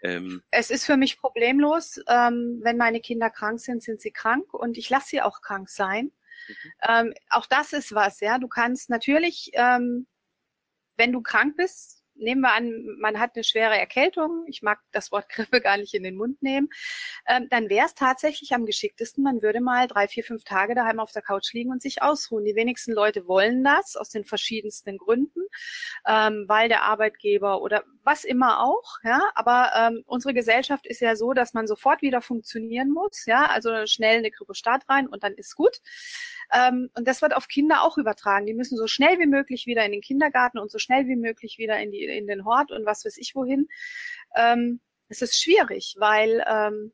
ähm, 0.04 0.44
es 0.52 0.70
ist 0.70 0.86
für 0.86 0.98
mich 0.98 1.18
problemlos. 1.18 2.00
Ähm, 2.08 2.60
wenn 2.62 2.78
meine 2.78 3.00
Kinder 3.00 3.30
krank 3.30 3.62
sind, 3.62 3.82
sind 3.82 4.02
sie 4.02 4.12
krank 4.12 4.54
und 4.54 4.78
ich 4.78 4.90
lasse 4.90 5.08
sie 5.10 5.22
auch 5.22 5.42
krank 5.42 5.70
sein. 5.70 6.12
Mhm. 6.48 6.72
Ähm, 6.88 7.14
auch 7.30 7.46
das 7.46 7.72
ist 7.72 7.96
was, 7.96 8.20
ja. 8.20 8.38
Du 8.38 8.50
kannst 8.50 8.90
natürlich, 8.90 9.52
ähm, 9.54 10.08
wenn 10.98 11.14
du 11.14 11.22
krank 11.22 11.56
bist, 11.56 11.97
nehmen 12.20 12.42
wir 12.42 12.54
an, 12.54 12.98
man 13.00 13.20
hat 13.20 13.32
eine 13.36 13.44
schwere 13.44 13.78
Erkältung, 13.78 14.46
ich 14.48 14.62
mag 14.62 14.80
das 14.92 15.12
Wort 15.12 15.30
Grippe 15.30 15.62
gar 15.62 15.78
nicht 15.78 15.94
in 15.94 16.04
den 16.04 16.16
Mund 16.16 16.42
nehmen, 16.42 16.70
ähm, 17.28 17.48
dann 17.50 17.70
wäre 17.70 17.86
es 17.86 17.94
tatsächlich 17.94 18.54
am 18.54 18.66
geschicktesten, 18.66 19.24
man 19.24 19.42
würde 19.42 19.62
mal 19.62 19.88
drei, 19.88 20.08
vier, 20.08 20.24
fünf 20.24 20.44
Tage 20.44 20.76
daheim 20.76 21.00
auf 21.00 21.12
der 21.12 21.22
Couch 21.22 21.54
liegen 21.54 21.72
und 21.72 21.82
sich 21.82 22.02
ausruhen. 22.02 22.46
Die 22.46 22.56
wenigsten 22.56 22.92
Leute 22.92 23.28
wollen 23.28 23.64
das 23.64 23.96
aus 23.96 24.10
den 24.10 24.26
verschiedensten 24.26 24.98
Gründen, 24.98 25.42
ähm, 26.08 26.46
weil 26.48 26.70
der 26.70 26.84
Arbeitgeber 26.84 27.62
oder 27.62 27.84
was 28.04 28.24
immer 28.24 28.64
auch, 28.64 28.98
ja, 29.04 29.30
aber 29.36 29.72
ähm, 29.76 30.04
unsere 30.06 30.34
Gesellschaft 30.34 30.86
ist 30.86 31.02
ja 31.02 31.16
so, 31.16 31.34
dass 31.34 31.54
man 31.54 31.68
sofort 31.68 32.02
wieder 32.02 32.22
funktionieren 32.22 32.90
muss, 32.92 33.26
ja, 33.26 33.46
also 33.48 33.86
schnell 33.86 34.20
eine 34.20 34.32
Grippe 34.32 34.56
Start 34.56 34.84
rein 34.90 35.08
und 35.08 35.24
dann 35.24 35.34
ist 35.34 35.56
gut. 35.56 35.82
Ähm, 36.54 36.90
und 36.96 37.08
das 37.08 37.22
wird 37.22 37.36
auf 37.36 37.48
Kinder 37.48 37.84
auch 37.84 37.98
übertragen. 37.98 38.46
Die 38.46 38.54
müssen 38.54 38.78
so 38.78 38.88
schnell 38.88 39.20
wie 39.20 39.26
möglich 39.26 39.66
wieder 39.66 39.86
in 39.86 39.92
den 39.92 40.02
Kindergarten 40.02 40.60
und 40.60 40.72
so 40.72 40.80
schnell 40.80 41.08
wie 41.08 41.16
möglich 41.16 41.58
wieder 41.58 41.80
in, 41.80 41.92
die, 41.92 42.04
in 42.04 42.28
den 42.28 42.46
Hort 42.46 42.72
und 42.72 42.86
was 42.86 43.06
weiß 43.06 43.18
ich 43.18 43.36
wohin. 43.36 43.68
Ähm, 44.36 44.82
es 45.10 45.22
ist 45.22 45.42
schwierig, 45.42 45.96
weil 45.98 46.44
ähm, 46.48 46.94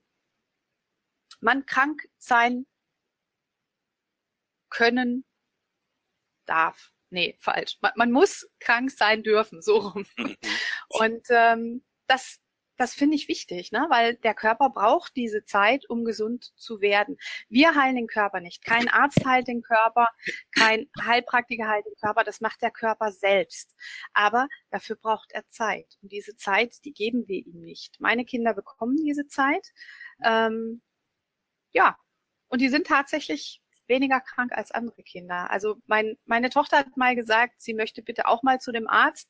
man 1.40 1.66
krank 1.66 2.08
sein 2.18 2.66
können 4.70 5.26
darf. 6.46 6.92
Nee, 7.10 7.38
falsch. 7.40 7.78
Man, 7.82 7.92
man 7.96 8.12
muss 8.12 8.50
krank 8.60 8.90
sein 8.90 9.24
dürfen, 9.24 9.62
so 9.62 9.78
rum. 9.78 10.06
Und 10.90 11.26
ähm, 11.30 11.84
das 12.08 12.40
das 12.84 12.94
finde 12.94 13.16
ich 13.16 13.30
wichtig, 13.30 13.72
ne? 13.72 13.88
weil 13.90 14.16
der 14.16 14.34
Körper 14.34 14.70
braucht 14.70 15.16
diese 15.16 15.46
Zeit, 15.46 15.90
um 15.90 16.04
gesund 16.04 16.52
zu 16.58 16.82
werden. 16.82 17.16
Wir 17.48 17.76
heilen 17.76 17.96
den 17.96 18.08
Körper 18.08 18.42
nicht. 18.42 18.62
Kein 18.66 18.90
Arzt 18.90 19.24
heilt 19.26 19.48
den 19.48 19.62
Körper, 19.62 20.10
kein 20.52 20.90
Heilpraktiker 21.02 21.66
heilt 21.66 21.86
den 21.86 21.96
Körper. 21.96 22.26
Das 22.26 22.42
macht 22.42 22.62
der 22.62 22.72
Körper 22.72 23.14
selbst. 23.14 23.74
Aber 24.12 24.50
dafür 24.70 24.98
braucht 24.98 25.32
er 25.32 25.48
Zeit. 25.50 25.98
Und 26.02 26.12
diese 26.12 26.36
Zeit, 26.36 26.84
die 26.84 26.92
geben 26.92 27.26
wir 27.30 27.46
ihm 27.46 27.62
nicht. 27.62 28.02
Meine 28.02 28.26
Kinder 28.26 28.54
bekommen 28.54 28.98
diese 28.98 29.28
Zeit. 29.28 29.66
Ähm, 30.22 30.82
ja, 31.72 31.98
und 32.50 32.60
die 32.60 32.68
sind 32.68 32.86
tatsächlich 32.86 33.64
weniger 33.88 34.20
krank 34.20 34.52
als 34.54 34.72
andere 34.72 35.04
Kinder. 35.04 35.50
Also 35.52 35.78
mein, 35.88 36.18
meine 36.26 36.50
Tochter 36.50 36.80
hat 36.80 36.98
mal 36.98 37.16
gesagt, 37.16 37.62
sie 37.62 37.74
möchte 37.74 38.02
bitte 38.02 38.28
auch 38.28 38.44
mal 38.44 38.60
zu 38.60 38.72
dem 38.72 38.88
Arzt. 38.88 39.30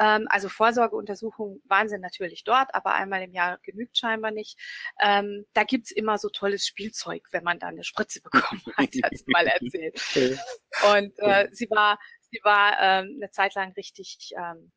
Ähm, 0.00 0.26
also 0.28 0.48
Vorsorgeuntersuchungen 0.48 1.62
waren 1.66 1.88
sie 1.88 1.98
natürlich 1.98 2.44
dort, 2.44 2.74
aber 2.74 2.94
einmal 2.94 3.22
im 3.22 3.32
Jahr 3.32 3.58
genügt 3.62 3.98
scheinbar 3.98 4.30
nicht. 4.30 4.58
Ähm, 5.00 5.46
da 5.52 5.64
gibt's 5.64 5.90
immer 5.90 6.18
so 6.18 6.28
tolles 6.28 6.66
Spielzeug, 6.66 7.26
wenn 7.32 7.44
man 7.44 7.58
da 7.58 7.68
eine 7.68 7.84
Spritze 7.84 8.20
bekommen 8.22 8.62
hat, 8.76 8.88
hat 9.02 9.16
sie 9.16 9.24
mal 9.26 9.46
erzählt. 9.46 10.00
Und 10.94 11.18
äh, 11.18 11.48
sie 11.52 11.68
war, 11.70 11.98
sie 12.30 12.40
war 12.42 12.78
ähm, 12.80 13.18
eine 13.20 13.30
Zeit 13.30 13.54
lang 13.54 13.72
richtig 13.72 14.32
ähm, 14.36 14.72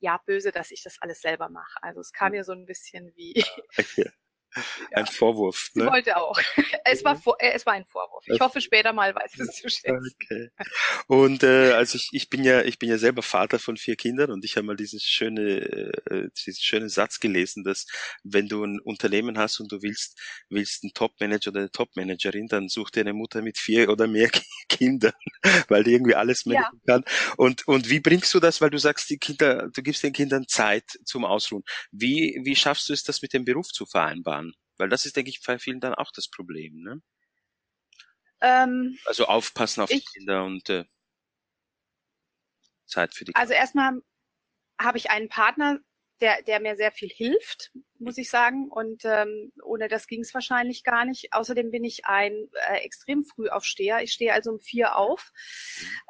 ja 0.00 0.20
böse, 0.24 0.50
dass 0.50 0.70
ich 0.70 0.82
das 0.82 0.96
alles 1.00 1.20
selber 1.20 1.48
mache. 1.48 1.82
Also 1.82 2.00
es 2.00 2.12
kam 2.12 2.32
mir 2.32 2.44
so 2.44 2.52
ein 2.52 2.66
bisschen 2.66 3.14
wie 3.16 3.44
Ein 4.92 5.06
Vorwurf. 5.06 5.70
Ne? 5.74 5.84
Sie 5.84 5.90
wollte 5.90 6.16
auch. 6.16 6.38
Es 6.84 7.04
war, 7.04 7.20
äh, 7.38 7.52
es 7.52 7.66
war 7.66 7.74
ein 7.74 7.84
Vorwurf. 7.84 8.24
Ich 8.26 8.40
hoffe, 8.40 8.60
später 8.60 8.92
mal 8.92 9.14
weiß 9.14 9.38
es 9.38 9.56
zu 9.56 9.68
schätzen. 9.68 10.10
Okay. 10.22 10.48
Und 11.06 11.42
äh, 11.42 11.72
also 11.72 11.96
ich, 11.96 12.08
ich 12.12 12.28
bin 12.28 12.42
ja, 12.42 12.62
ich 12.62 12.78
bin 12.78 12.88
ja 12.88 12.98
selber 12.98 13.22
Vater 13.22 13.58
von 13.58 13.76
vier 13.76 13.96
Kindern 13.96 14.30
und 14.30 14.44
ich 14.44 14.56
habe 14.56 14.66
mal 14.66 14.76
diesen 14.76 14.98
schöne, 14.98 15.42
äh, 15.42 16.28
diesen 16.46 16.60
schönen 16.60 16.88
Satz 16.88 17.20
gelesen, 17.20 17.62
dass 17.64 17.86
wenn 18.24 18.48
du 18.48 18.64
ein 18.64 18.80
Unternehmen 18.80 19.38
hast 19.38 19.60
und 19.60 19.70
du 19.70 19.82
willst, 19.82 20.18
willst 20.48 20.82
einen 20.82 20.92
Top-Manager 20.94 21.50
oder 21.50 21.60
eine 21.60 21.70
Top-Managerin, 21.70 22.48
dann 22.48 22.68
such 22.68 22.90
dir 22.90 23.00
eine 23.00 23.12
Mutter 23.12 23.42
mit 23.42 23.58
vier 23.58 23.88
oder 23.88 24.06
mehr 24.06 24.30
Kindern, 24.68 25.12
weil 25.68 25.84
die 25.84 25.92
irgendwie 25.92 26.14
alles 26.14 26.46
managen 26.46 26.80
ja. 26.86 26.94
kann. 26.94 27.04
Und 27.36 27.68
und 27.68 27.88
wie 27.90 28.00
bringst 28.00 28.32
du 28.34 28.40
das, 28.40 28.60
weil 28.60 28.70
du 28.70 28.78
sagst, 28.78 29.10
die 29.10 29.18
Kinder, 29.18 29.68
du 29.72 29.82
gibst 29.82 30.02
den 30.02 30.12
Kindern 30.12 30.46
Zeit 30.48 30.84
zum 31.04 31.24
Ausruhen. 31.24 31.62
Wie 31.92 32.40
wie 32.42 32.56
schaffst 32.56 32.88
du 32.88 32.92
es, 32.92 33.04
das 33.04 33.22
mit 33.22 33.32
dem 33.32 33.44
Beruf 33.44 33.68
zu 33.68 33.86
vereinbaren? 33.86 34.52
Weil 34.80 34.88
das 34.88 35.04
ist, 35.04 35.16
denke 35.16 35.30
ich, 35.30 35.40
bei 35.46 35.58
vielen 35.58 35.80
dann 35.80 35.94
auch 35.94 36.10
das 36.12 36.28
Problem, 36.28 36.82
ne? 36.82 37.00
Ähm, 38.40 38.98
also 39.04 39.26
aufpassen 39.26 39.82
auf 39.82 39.90
ich, 39.90 40.04
die 40.04 40.18
Kinder 40.18 40.44
und 40.44 40.68
äh, 40.70 40.84
Zeit 42.86 43.14
für 43.14 43.24
die 43.24 43.34
also 43.34 43.50
Kinder. 43.52 43.60
Also 43.60 43.76
erstmal 43.76 44.02
habe 44.80 44.98
ich 44.98 45.10
einen 45.10 45.28
Partner, 45.28 45.78
der, 46.20 46.42
der 46.42 46.60
mir 46.60 46.76
sehr 46.76 46.92
viel 46.92 47.08
hilft, 47.08 47.70
muss 47.98 48.18
ich 48.18 48.30
sagen. 48.30 48.68
Und 48.70 49.04
ähm, 49.04 49.52
ohne 49.62 49.88
das 49.88 50.06
ging 50.06 50.20
es 50.20 50.34
wahrscheinlich 50.34 50.84
gar 50.84 51.04
nicht. 51.04 51.32
Außerdem 51.32 51.70
bin 51.70 51.84
ich 51.84 52.06
ein 52.06 52.48
äh, 52.68 52.78
extrem 52.78 53.24
früh 53.24 53.48
aufsteher. 53.48 54.02
Ich 54.02 54.12
stehe 54.12 54.32
also 54.32 54.50
um 54.50 54.60
vier 54.60 54.96
auf 54.96 55.32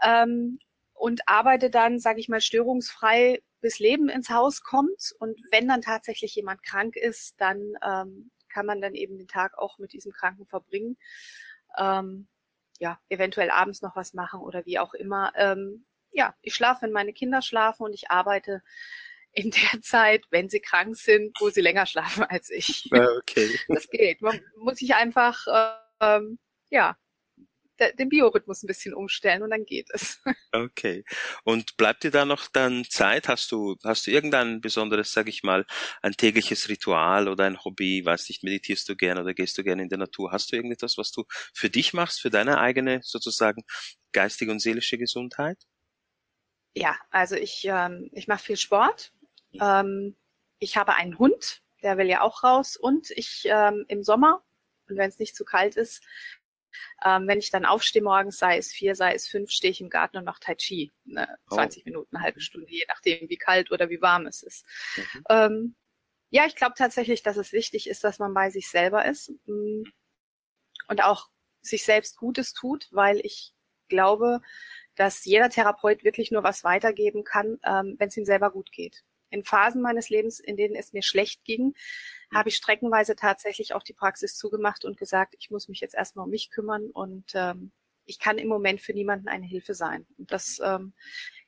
ähm, 0.03 0.59
und 0.95 1.23
arbeite 1.27 1.71
dann, 1.71 1.99
sage 1.99 2.21
ich 2.21 2.29
mal, 2.29 2.41
störungsfrei, 2.41 3.43
bis 3.61 3.79
Leben 3.79 4.09
ins 4.09 4.31
Haus 4.31 4.63
kommt. 4.63 5.13
Und 5.19 5.41
wenn 5.51 5.69
dann 5.69 5.83
tatsächlich 5.83 6.35
jemand 6.35 6.63
krank 6.63 6.97
ist, 6.97 7.35
dann 7.39 7.75
ähm, 7.83 8.31
kann 8.51 8.67
man 8.67 8.81
dann 8.81 8.95
eben 8.95 9.17
den 9.17 9.29
Tag 9.29 9.57
auch 9.57 9.79
mit 9.79 9.93
diesem 9.93 10.13
Kranken 10.13 10.47
verbringen. 10.47 10.97
Ähm, 11.79 12.29
ja, 12.79 12.99
eventuell 13.09 13.51
abends 13.51 13.83
noch 13.83 13.97
was 13.97 14.15
machen 14.15 14.41
oder 14.41 14.65
wie 14.67 14.79
auch 14.79 14.95
immer. 14.95 15.33
Ähm, 15.37 15.85
ja, 16.13 16.35
ich 16.43 16.55
schlafe, 16.55 16.83
wenn 16.83 16.93
meine 16.93 17.13
Kinder 17.13 17.43
schlafen 17.43 17.85
und 17.85 17.95
ich 17.95 18.11
arbeite 18.11 18.63
in 19.33 19.51
der 19.51 19.81
Zeit, 19.83 20.25
wenn 20.31 20.49
sie 20.49 20.61
krank 20.61 20.97
sind, 20.97 21.37
wo 21.41 21.51
sie 21.51 21.61
länger 21.61 21.87
schlafen 21.87 22.25
als 22.25 22.51
ich. 22.51 22.89
Ah, 22.93 23.07
okay. 23.19 23.59
Das 23.69 23.89
geht. 23.89 24.23
Man 24.23 24.41
muss 24.57 24.79
sich 24.79 24.95
einfach, 24.95 25.47
ähm, 26.01 26.39
ja, 26.71 26.97
den 27.99 28.09
Biorhythmus 28.09 28.62
ein 28.62 28.66
bisschen 28.66 28.95
umstellen 28.95 29.43
und 29.43 29.51
dann 29.51 29.64
geht 29.64 29.88
es. 29.93 30.21
Okay. 30.53 31.05
Und 31.45 31.77
bleibt 31.77 32.03
dir 32.03 32.11
da 32.11 32.25
noch 32.25 32.49
dann 32.49 32.85
Zeit? 32.85 33.29
Hast 33.29 33.53
du, 33.53 33.77
hast 33.85 34.07
du 34.07 34.11
irgendein 34.11 34.61
besonderes, 34.61 35.12
sag 35.12 35.29
ich 35.29 35.45
mal, 35.45 35.64
ein 36.03 36.14
tägliches 36.14 36.69
Ritual 36.69 37.29
oder 37.29 37.45
ein 37.45 37.64
Hobby? 37.64 38.05
Weiß 38.05 38.29
nicht, 38.29 38.43
meditierst 38.43 38.88
du 38.88 38.97
gerne 38.97 39.21
oder 39.21 39.33
gehst 39.33 39.57
du 39.59 39.62
gerne 39.62 39.83
in 39.83 39.88
der 39.88 39.99
Natur? 39.99 40.33
Hast 40.33 40.51
du 40.51 40.57
irgendetwas, 40.57 40.99
was 40.99 41.12
du 41.12 41.25
für 41.55 41.71
dich 41.71 41.93
machst, 41.93 42.21
für 42.21 42.31
deine 42.31 42.59
eigene 42.59 43.01
sozusagen 43.03 43.62
geistige 44.12 44.51
und 44.51 44.59
seelische 44.59 44.99
Gesundheit? 44.99 45.59
Ja, 46.75 46.97
also 47.11 47.37
ich, 47.37 47.64
ähm, 47.64 48.11
ich 48.12 48.27
mache 48.27 48.43
viel 48.43 48.57
Sport. 48.57 49.12
Ähm, 49.53 50.16
ich 50.59 50.77
habe 50.77 50.95
einen 50.95 51.19
Hund, 51.19 51.62
der 51.83 51.97
will 51.97 52.07
ja 52.07 52.23
auch 52.23 52.43
raus 52.45 52.77
und 52.77 53.11
ich 53.11 53.43
ähm, 53.47 53.85
im 53.88 54.03
Sommer 54.03 54.45
und 54.88 54.97
wenn 54.97 55.09
es 55.09 55.19
nicht 55.19 55.35
zu 55.35 55.45
kalt 55.45 55.77
ist, 55.77 56.03
ähm, 57.05 57.27
wenn 57.27 57.39
ich 57.39 57.51
dann 57.51 57.65
aufstehe 57.65 58.03
morgens, 58.03 58.39
sei 58.39 58.59
es 58.59 58.73
vier, 58.73 58.95
sei 58.95 59.15
es 59.15 59.29
fünf, 59.29 59.51
stehe 59.51 59.71
ich 59.71 59.81
im 59.81 59.91
Garten 59.91 60.17
und 60.17 60.25
mache 60.25 60.41
Tai 60.41 60.55
Chi. 60.55 60.93
Ne? 61.05 61.29
20 61.49 61.83
oh. 61.83 61.89
Minuten, 61.89 62.17
eine 62.17 62.25
halbe 62.25 62.41
Stunde, 62.41 62.71
je 62.71 62.85
nachdem, 62.89 63.29
wie 63.29 63.37
kalt 63.37 63.71
oder 63.71 63.91
wie 63.91 64.01
warm 64.01 64.27
es 64.27 64.43
ist. 64.43 64.67
Mhm. 64.97 65.25
Ähm, 65.29 65.77
ja, 66.31 66.47
ich 66.47 66.55
glaube 66.55 66.75
tatsächlich, 66.77 67.23
dass 67.23 67.37
es 67.37 67.53
wichtig 67.53 67.89
ist, 67.89 68.05
dass 68.05 68.19
man 68.19 68.35
bei 68.35 68.51
sich 68.51 68.69
selber 68.69 69.05
ist 69.05 69.33
mm, 69.47 69.83
und 70.89 71.03
auch 71.03 71.29
sich 71.61 71.85
selbst 71.85 72.17
Gutes 72.17 72.53
tut, 72.53 72.89
weil 72.93 73.21
ich 73.25 73.53
glaube, 73.89 74.41
dass 74.95 75.25
jeder 75.25 75.51
Therapeut 75.51 76.05
wirklich 76.05 76.31
nur 76.31 76.43
was 76.43 76.65
weitergeben 76.65 77.25
kann, 77.25 77.59
ähm, 77.65 77.97
wenn 77.99 78.09
es 78.09 78.17
ihm 78.17 78.25
selber 78.25 78.51
gut 78.51 78.71
geht. 78.71 79.03
In 79.31 79.45
Phasen 79.45 79.83
meines 79.83 80.09
Lebens, 80.09 80.40
in 80.40 80.57
denen 80.57 80.75
es 80.75 80.93
mir 80.93 81.03
schlecht 81.03 81.45
ging, 81.45 81.75
habe 82.33 82.49
ich 82.49 82.57
streckenweise 82.57 83.16
tatsächlich 83.16 83.75
auch 83.75 83.83
die 83.83 83.93
Praxis 83.93 84.37
zugemacht 84.37 84.85
und 84.85 84.99
gesagt, 84.99 85.35
ich 85.38 85.51
muss 85.51 85.69
mich 85.69 85.81
jetzt 85.81 85.95
erstmal 85.95 86.25
um 86.25 86.31
mich 86.31 86.51
kümmern 86.51 86.90
und 86.90 87.33
ähm, 87.35 87.73
ich 88.07 88.19
kann 88.19 88.38
im 88.38 88.49
Moment 88.49 88.81
für 88.81 88.93
niemanden 88.93 89.29
eine 89.29 89.47
Hilfe 89.47 89.75
sein. 89.75 90.07
Und 90.19 90.33
das, 90.33 90.61
ähm, 90.62 90.93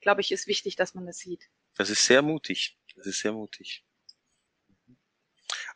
glaube 0.00 0.20
ich, 0.20 0.32
ist 0.32 0.46
wichtig, 0.46 0.76
dass 0.76 0.94
man 0.94 1.06
das 1.06 1.18
sieht. 1.18 1.48
Das 1.74 1.90
ist 1.90 2.04
sehr 2.04 2.22
mutig. 2.22 2.78
Das 2.94 3.06
ist 3.06 3.20
sehr 3.20 3.32
mutig. 3.32 3.84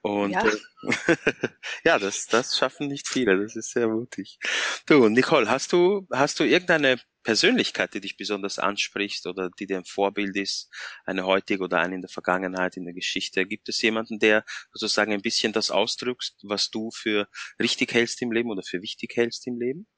Und 0.06 0.30
ja, 0.30 0.46
äh, 0.46 1.16
ja 1.84 1.98
das, 1.98 2.26
das 2.26 2.56
schaffen 2.56 2.86
nicht 2.86 3.08
viele. 3.08 3.42
Das 3.42 3.56
ist 3.56 3.72
sehr 3.72 3.88
mutig. 3.88 4.38
Du, 4.86 5.08
Nicole, 5.08 5.50
hast 5.50 5.72
du, 5.72 6.06
hast 6.12 6.38
du 6.38 6.44
irgendeine 6.44 7.00
Persönlichkeit, 7.24 7.92
die 7.92 8.00
dich 8.00 8.16
besonders 8.16 8.60
anspricht 8.60 9.26
oder 9.26 9.50
die 9.58 9.66
dir 9.66 9.78
ein 9.78 9.84
Vorbild 9.84 10.36
ist, 10.36 10.70
eine 11.06 11.26
heutige 11.26 11.64
oder 11.64 11.80
eine 11.80 11.96
in 11.96 12.02
der 12.02 12.08
Vergangenheit, 12.08 12.76
in 12.76 12.84
der 12.84 12.94
Geschichte? 12.94 13.46
Gibt 13.46 13.68
es 13.68 13.82
jemanden, 13.82 14.20
der 14.20 14.44
sozusagen 14.72 15.12
ein 15.12 15.22
bisschen 15.22 15.52
das 15.52 15.72
ausdrückt, 15.72 16.34
was 16.44 16.70
du 16.70 16.92
für 16.92 17.26
richtig 17.58 17.92
hältst 17.92 18.22
im 18.22 18.30
Leben 18.30 18.50
oder 18.50 18.62
für 18.62 18.82
wichtig 18.82 19.16
hältst 19.16 19.44
im 19.48 19.58
Leben? 19.58 19.88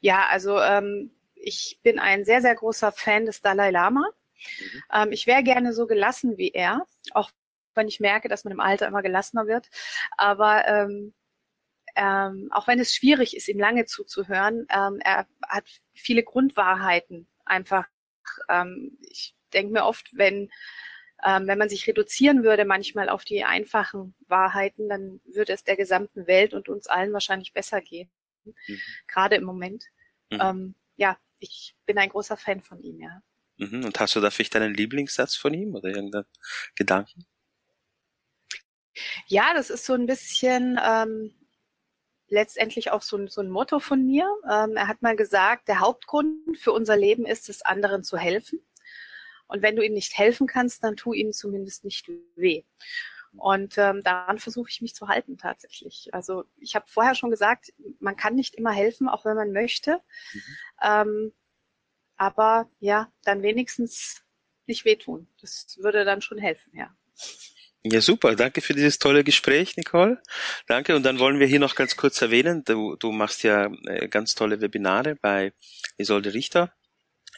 Ja, 0.00 0.28
also 0.28 0.60
ähm, 0.60 1.10
ich 1.34 1.80
bin 1.82 1.98
ein 1.98 2.24
sehr, 2.24 2.42
sehr 2.42 2.54
großer 2.54 2.92
Fan 2.92 3.26
des 3.26 3.40
Dalai 3.40 3.72
Lama. 3.72 4.08
Mhm. 4.60 4.82
Ähm, 4.92 5.12
ich 5.12 5.26
wäre 5.26 5.42
gerne 5.42 5.72
so 5.72 5.88
gelassen 5.88 6.38
wie 6.38 6.50
er, 6.50 6.86
auch 7.10 7.32
wenn 7.74 7.88
ich 7.88 8.00
merke, 8.00 8.28
dass 8.28 8.44
man 8.44 8.52
im 8.52 8.60
Alter 8.60 8.86
immer 8.86 9.02
gelassener 9.02 9.46
wird. 9.46 9.68
Aber 10.16 10.66
ähm, 10.66 11.14
ähm, 11.96 12.48
auch 12.52 12.66
wenn 12.66 12.80
es 12.80 12.94
schwierig 12.94 13.36
ist, 13.36 13.48
ihm 13.48 13.58
lange 13.58 13.84
zuzuhören, 13.84 14.66
ähm, 14.70 14.98
er 15.00 15.26
hat 15.46 15.64
viele 15.94 16.22
Grundwahrheiten 16.22 17.26
einfach. 17.44 17.86
Ähm, 18.48 18.98
ich 19.00 19.34
denke 19.52 19.72
mir 19.72 19.84
oft, 19.84 20.08
wenn, 20.12 20.50
ähm, 21.24 21.46
wenn 21.46 21.58
man 21.58 21.68
sich 21.68 21.86
reduzieren 21.86 22.44
würde 22.44 22.64
manchmal 22.64 23.08
auf 23.08 23.24
die 23.24 23.44
einfachen 23.44 24.14
Wahrheiten, 24.28 24.88
dann 24.88 25.20
würde 25.24 25.52
es 25.52 25.64
der 25.64 25.76
gesamten 25.76 26.26
Welt 26.26 26.54
und 26.54 26.68
uns 26.68 26.86
allen 26.86 27.12
wahrscheinlich 27.12 27.52
besser 27.52 27.80
gehen. 27.80 28.10
Mhm. 28.44 28.80
Gerade 29.06 29.36
im 29.36 29.44
Moment. 29.44 29.84
Mhm. 30.30 30.40
Ähm, 30.40 30.74
ja, 30.96 31.18
ich 31.38 31.74
bin 31.86 31.98
ein 31.98 32.10
großer 32.10 32.36
Fan 32.36 32.62
von 32.62 32.80
ihm, 32.82 33.00
ja. 33.00 33.22
Mhm. 33.56 33.84
Und 33.84 34.00
hast 34.00 34.16
du 34.16 34.20
da 34.20 34.30
vielleicht 34.30 34.56
einen 34.56 34.74
Lieblingssatz 34.74 35.34
von 35.36 35.52
ihm 35.52 35.74
oder 35.74 35.88
irgendeinen 35.88 36.26
Gedanken? 36.76 37.26
Ja, 39.26 39.54
das 39.54 39.70
ist 39.70 39.84
so 39.84 39.94
ein 39.94 40.06
bisschen, 40.06 40.78
ähm, 40.82 41.34
letztendlich 42.30 42.90
auch 42.90 43.02
so 43.02 43.16
ein, 43.16 43.28
so 43.28 43.40
ein 43.40 43.50
Motto 43.50 43.80
von 43.80 44.06
mir. 44.06 44.26
Ähm, 44.50 44.76
er 44.76 44.88
hat 44.88 45.02
mal 45.02 45.16
gesagt, 45.16 45.68
der 45.68 45.80
Hauptgrund 45.80 46.58
für 46.58 46.72
unser 46.72 46.96
Leben 46.96 47.26
ist 47.26 47.48
es, 47.48 47.62
anderen 47.62 48.02
zu 48.04 48.16
helfen. 48.16 48.60
Und 49.48 49.62
wenn 49.62 49.76
du 49.76 49.84
ihnen 49.84 49.94
nicht 49.94 50.16
helfen 50.16 50.46
kannst, 50.46 50.84
dann 50.84 50.96
tu 50.96 51.12
ihnen 51.12 51.32
zumindest 51.32 51.84
nicht 51.84 52.08
weh. 52.36 52.62
Und 53.36 53.78
ähm, 53.78 54.02
daran 54.02 54.38
versuche 54.38 54.70
ich 54.70 54.80
mich 54.80 54.94
zu 54.94 55.08
halten 55.08 55.38
tatsächlich. 55.38 56.12
Also 56.12 56.44
ich 56.56 56.74
habe 56.74 56.86
vorher 56.88 57.14
schon 57.14 57.30
gesagt, 57.30 57.72
man 58.00 58.16
kann 58.16 58.34
nicht 58.34 58.54
immer 58.54 58.72
helfen, 58.72 59.08
auch 59.08 59.24
wenn 59.24 59.36
man 59.36 59.52
möchte. 59.52 60.00
Mhm. 60.32 60.42
Ähm, 60.82 61.32
aber 62.16 62.68
ja, 62.80 63.10
dann 63.24 63.42
wenigstens 63.42 64.22
nicht 64.66 64.84
wehtun. 64.84 65.28
Das 65.40 65.78
würde 65.78 66.04
dann 66.04 66.22
schon 66.22 66.38
helfen, 66.38 66.70
ja. 66.74 66.94
Ja, 67.82 68.02
super. 68.02 68.36
Danke 68.36 68.60
für 68.60 68.74
dieses 68.74 68.98
tolle 68.98 69.24
Gespräch, 69.24 69.76
Nicole. 69.76 70.20
Danke. 70.66 70.94
Und 70.94 71.02
dann 71.04 71.18
wollen 71.18 71.38
wir 71.38 71.46
hier 71.46 71.60
noch 71.60 71.74
ganz 71.74 71.96
kurz 71.96 72.20
erwähnen, 72.20 72.62
du, 72.64 72.96
du 72.96 73.10
machst 73.10 73.42
ja 73.42 73.70
äh, 73.86 74.08
ganz 74.08 74.34
tolle 74.34 74.60
Webinare 74.60 75.16
bei 75.16 75.54
Isolde 75.96 76.34
Richter, 76.34 76.74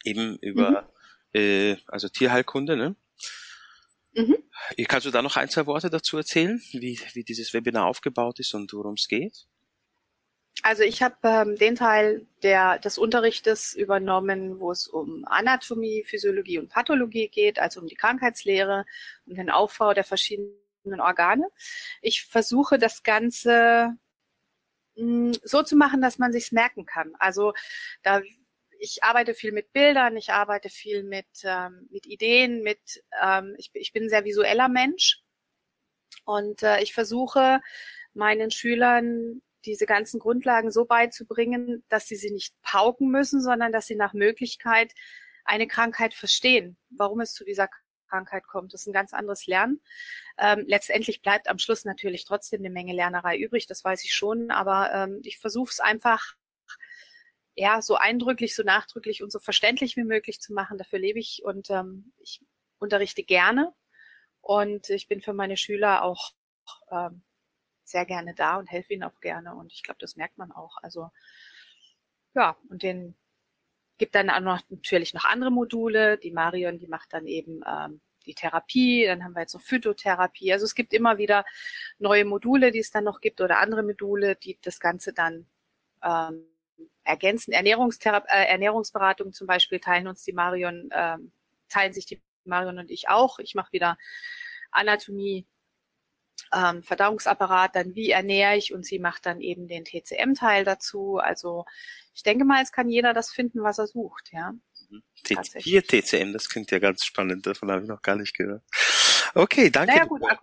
eben 0.05 0.37
über 0.39 0.89
mhm. 1.33 1.41
äh, 1.41 1.77
also 1.87 2.09
Tierheilkunde. 2.09 2.77
Ne? 2.77 2.97
Mhm. 4.15 4.37
Kannst 4.89 5.07
du 5.07 5.13
da 5.13 5.23
noch 5.23 5.37
ein, 5.37 5.49
zwei 5.49 5.67
Worte 5.67 5.91
dazu 5.91 6.17
erzählen, 6.17 6.61
wie, 6.73 6.99
wie 7.13 7.23
dieses 7.23 7.55
Webinar 7.55 7.87
aufgebaut 7.87 8.41
ist 8.41 8.53
und 8.55 8.73
worum 8.73 8.95
es 8.95 9.07
geht? 9.07 9.47
Also 10.61 10.83
ich 10.83 11.03
habe 11.03 11.17
ähm, 11.25 11.57
den 11.57 11.75
Teil 11.77 12.27
der, 12.43 12.79
des 12.79 12.99
Unterrichtes 12.99 13.75
übernommen, 13.75 14.61
wo 14.61 14.71
es 14.71 14.87
um 14.87 15.25
Anatomie, 15.27 16.05
Physiologie 16.05 16.59
und 16.59 16.69
Pathologie 16.69 17.29
geht, 17.29 17.59
also 17.59 17.81
um 17.81 17.87
die 17.87 17.97
Krankheitslehre 17.97 18.85
und 19.27 19.39
den 19.39 19.51
Aufbau 19.51 19.95
der 19.95 20.05
verschiedenen 20.05 21.01
Organe. 21.01 21.49
Ich 22.01 22.25
versuche 22.27 22.79
das 22.79 23.03
Ganze 23.03 23.97
mh, 24.97 25.33
hm, 25.35 25.39
so 25.43 25.63
zu 25.63 25.77
machen, 25.77 26.01
dass 26.01 26.19
man 26.19 26.33
sich's 26.33 26.53
merken 26.53 26.87
kann. 26.87 27.15
Also 27.19 27.55
da 28.03 28.23
ich 28.79 29.05
arbeite 29.05 29.35
viel 29.35 29.53
mit 29.53 29.73
Bildern, 29.73 30.17
ich 30.17 30.33
arbeite 30.33 30.69
viel 30.69 31.05
mit, 31.05 31.27
ähm, 31.45 31.89
mit 31.91 32.05
Ideen, 32.07 32.63
mit 32.63 32.81
ähm, 33.23 33.55
ich, 33.59 33.71
ich 33.75 33.93
bin 33.93 34.05
ein 34.05 34.09
sehr 34.09 34.25
visueller 34.25 34.69
Mensch 34.69 35.23
und 36.25 36.63
äh, 36.63 36.83
ich 36.83 36.93
versuche 36.93 37.61
meinen 38.13 38.51
Schülern 38.51 39.41
diese 39.65 39.87
ganzen 39.87 40.21
Grundlagen 40.21 40.71
so 40.71 40.85
beizubringen, 40.85 41.85
dass 41.89 42.07
sie 42.07 42.17
sie 42.17 42.31
nicht 42.31 42.55
pauken 42.63 43.11
müssen, 43.11 43.41
sondern 43.41 43.73
dass 43.73 43.87
sie 43.87 43.97
nach 43.97 44.13
Möglichkeit 44.13 44.93
eine 45.45 45.67
Krankheit 45.67 46.15
verstehen, 46.15 46.77
warum 46.91 47.21
es 47.21 47.33
zu 47.33 47.45
dieser 47.45 47.69
Krankheit 48.09 48.47
kommt. 48.47 48.75
Das 48.75 48.83
ist 48.83 48.87
ein 48.87 48.93
ganz 48.93 49.13
anderes 49.15 49.47
Lernen. 49.47 49.81
Ähm, 50.39 50.65
letztendlich 50.67 51.23
bleibt 51.23 51.49
am 51.49 51.59
Schluss 51.59 51.85
natürlich 51.85 52.25
trotzdem 52.25 52.61
eine 52.61 52.71
Menge 52.71 52.93
Lernerei 52.93 53.39
übrig, 53.39 53.67
das 53.67 53.83
weiß 53.83 54.05
ich 54.05 54.15
schon, 54.15 54.51
aber 54.51 54.93
ähm, 54.93 55.21
ich 55.25 55.39
versuche 55.39 55.71
es 55.71 55.81
einfach 55.81 56.35
ja, 57.55 57.83
so 57.83 57.97
eindrücklich, 57.97 58.55
so 58.55 58.63
nachdrücklich 58.63 59.23
und 59.23 59.31
so 59.31 59.39
verständlich 59.39 59.97
wie 59.97 60.05
möglich 60.05 60.41
zu 60.41 60.53
machen. 60.53 60.79
Dafür 60.79 60.99
lebe 60.99 61.19
ich 61.19 61.43
und 61.45 61.71
ähm, 61.71 62.13
ich 62.19 62.41
unterrichte 62.79 63.23
gerne 63.23 63.73
und 64.41 64.89
ich 64.91 65.09
bin 65.09 65.21
für 65.21 65.35
meine 65.35 65.57
Schüler 65.57 66.03
auch 66.03 66.33
ähm, 66.91 67.23
sehr 67.85 68.07
gerne 68.07 68.35
da 68.35 68.57
und 68.57 68.71
helfe 68.71 68.95
ihnen 68.95 69.05
auch 69.05 69.21
gerne 69.21 69.55
und 69.55 69.73
ich 69.73 69.83
glaube, 69.83 69.99
das 70.01 70.17
merkt 70.17 70.39
man 70.39 70.53
auch. 70.53 70.77
Also 70.83 71.11
ja, 72.35 72.57
und 72.69 72.83
den 72.83 73.15
gibt 73.99 74.15
dann 74.15 74.31
auch 74.31 74.41
noch 74.41 74.61
natürlich 74.69 75.15
noch 75.15 75.25
andere 75.25 75.51
Module. 75.51 76.19
Die 76.19 76.31
Marion, 76.33 76.79
die 76.79 76.89
macht 76.89 77.13
dann 77.13 77.27
eben 77.27 77.61
ähm, 77.67 78.01
die 78.27 78.35
Therapie, 78.35 79.05
dann 79.07 79.25
haben 79.25 79.35
wir 79.35 79.43
jetzt 79.43 79.55
noch 79.55 79.63
Phytotherapie. 79.63 80.53
Also 80.53 80.65
es 80.65 80.75
gibt 80.75 80.93
immer 80.93 81.19
wieder 81.19 81.45
neue 81.99 82.25
Module, 82.25 82.71
die 82.71 82.79
es 82.79 82.91
dann 82.91 83.05
noch 83.05 83.21
gibt 83.21 83.41
oder 83.41 83.59
andere 83.59 83.83
Module, 83.83 84.37
die 84.37 84.59
das 84.63 84.81
Ganze 84.81 85.13
dann 85.13 85.47
ähm, 86.03 86.47
ergänzen. 87.05 87.53
Ernährungsthera 87.53 88.25
äh, 88.29 88.47
Ernährungsberatung 88.47 89.33
zum 89.33 89.47
Beispiel 89.47 89.81
teilen 89.81 90.09
uns 90.09 90.25
die 90.25 90.33
Marion, 90.33 90.91
äh, 90.91 91.19
teilen 91.69 91.93
sich 91.93 92.07
die 92.07 92.23
Marion 92.45 92.79
und 92.79 92.91
ich 92.91 93.09
auch. 93.09 93.39
Ich 93.39 93.55
mache 93.55 93.73
wieder 93.73 93.99
Anatomie, 94.71 95.47
ähm, 96.55 96.83
Verdauungsapparat, 96.83 97.77
dann 97.77 97.95
wie 97.95 98.11
ernähre 98.11 98.57
ich 98.57 98.73
und 98.73 98.85
sie 98.85 98.99
macht 98.99 99.27
dann 99.27 99.41
eben 99.41 99.69
den 99.69 99.85
TCM-Teil 99.85 100.65
dazu. 100.65 101.19
Also 101.19 101.65
ich 102.15 102.23
denke 102.23 102.45
mal, 102.45 102.63
es 102.63 102.73
kann 102.73 102.89
jeder 102.89 103.15
das 103.15 103.33
finden, 103.33 103.63
was 103.63 103.79
er 103.79 103.87
sucht, 103.87 104.31
ja. 104.33 104.53
Mhm. 104.91 105.03
Hier 105.57 105.83
TCM, 105.83 106.33
das 106.33 106.49
klingt 106.49 106.71
ja 106.71 106.79
ganz 106.79 107.05
spannend, 107.05 107.47
davon 107.47 107.71
habe 107.71 107.83
ich 107.83 107.89
noch 107.89 108.03
gar 108.03 108.17
nicht 108.17 108.37
gehört. 108.37 108.63
Okay, 109.35 109.71
danke. 109.71 109.95
Naja 109.95 110.05
gut, 110.05 110.23
Ak 110.29 110.41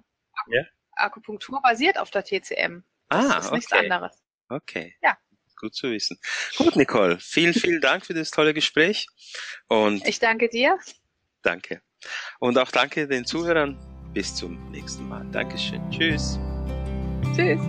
ja? 0.47 0.63
Akupunktur 0.93 1.61
basiert 1.61 1.97
auf 1.97 2.11
der 2.11 2.23
TCM. 2.23 2.83
Das 3.09 3.25
ah, 3.25 3.37
ist 3.39 3.45
okay. 3.47 3.55
nichts 3.55 3.71
anderes. 3.71 4.23
Okay. 4.49 4.95
Ja. 5.01 5.17
Gut 5.59 5.75
zu 5.75 5.91
wissen. 5.91 6.17
Gut, 6.57 6.75
Nicole, 6.75 7.19
vielen, 7.19 7.53
vielen 7.53 7.81
Dank 7.81 8.05
für 8.05 8.13
das 8.13 8.31
tolle 8.31 8.53
Gespräch. 8.53 9.07
Und 9.67 10.07
ich 10.07 10.19
danke 10.19 10.47
dir. 10.47 10.79
Danke. 11.41 11.81
Und 12.39 12.57
auch 12.57 12.71
danke 12.71 13.07
den 13.07 13.25
Zuhörern. 13.25 13.98
Bis 14.13 14.33
zum 14.35 14.57
nächsten 14.71 15.07
Mal. 15.07 15.25
Dankeschön. 15.31 15.81
Tschüss. 15.91 16.39
Tschüss. 17.35 17.59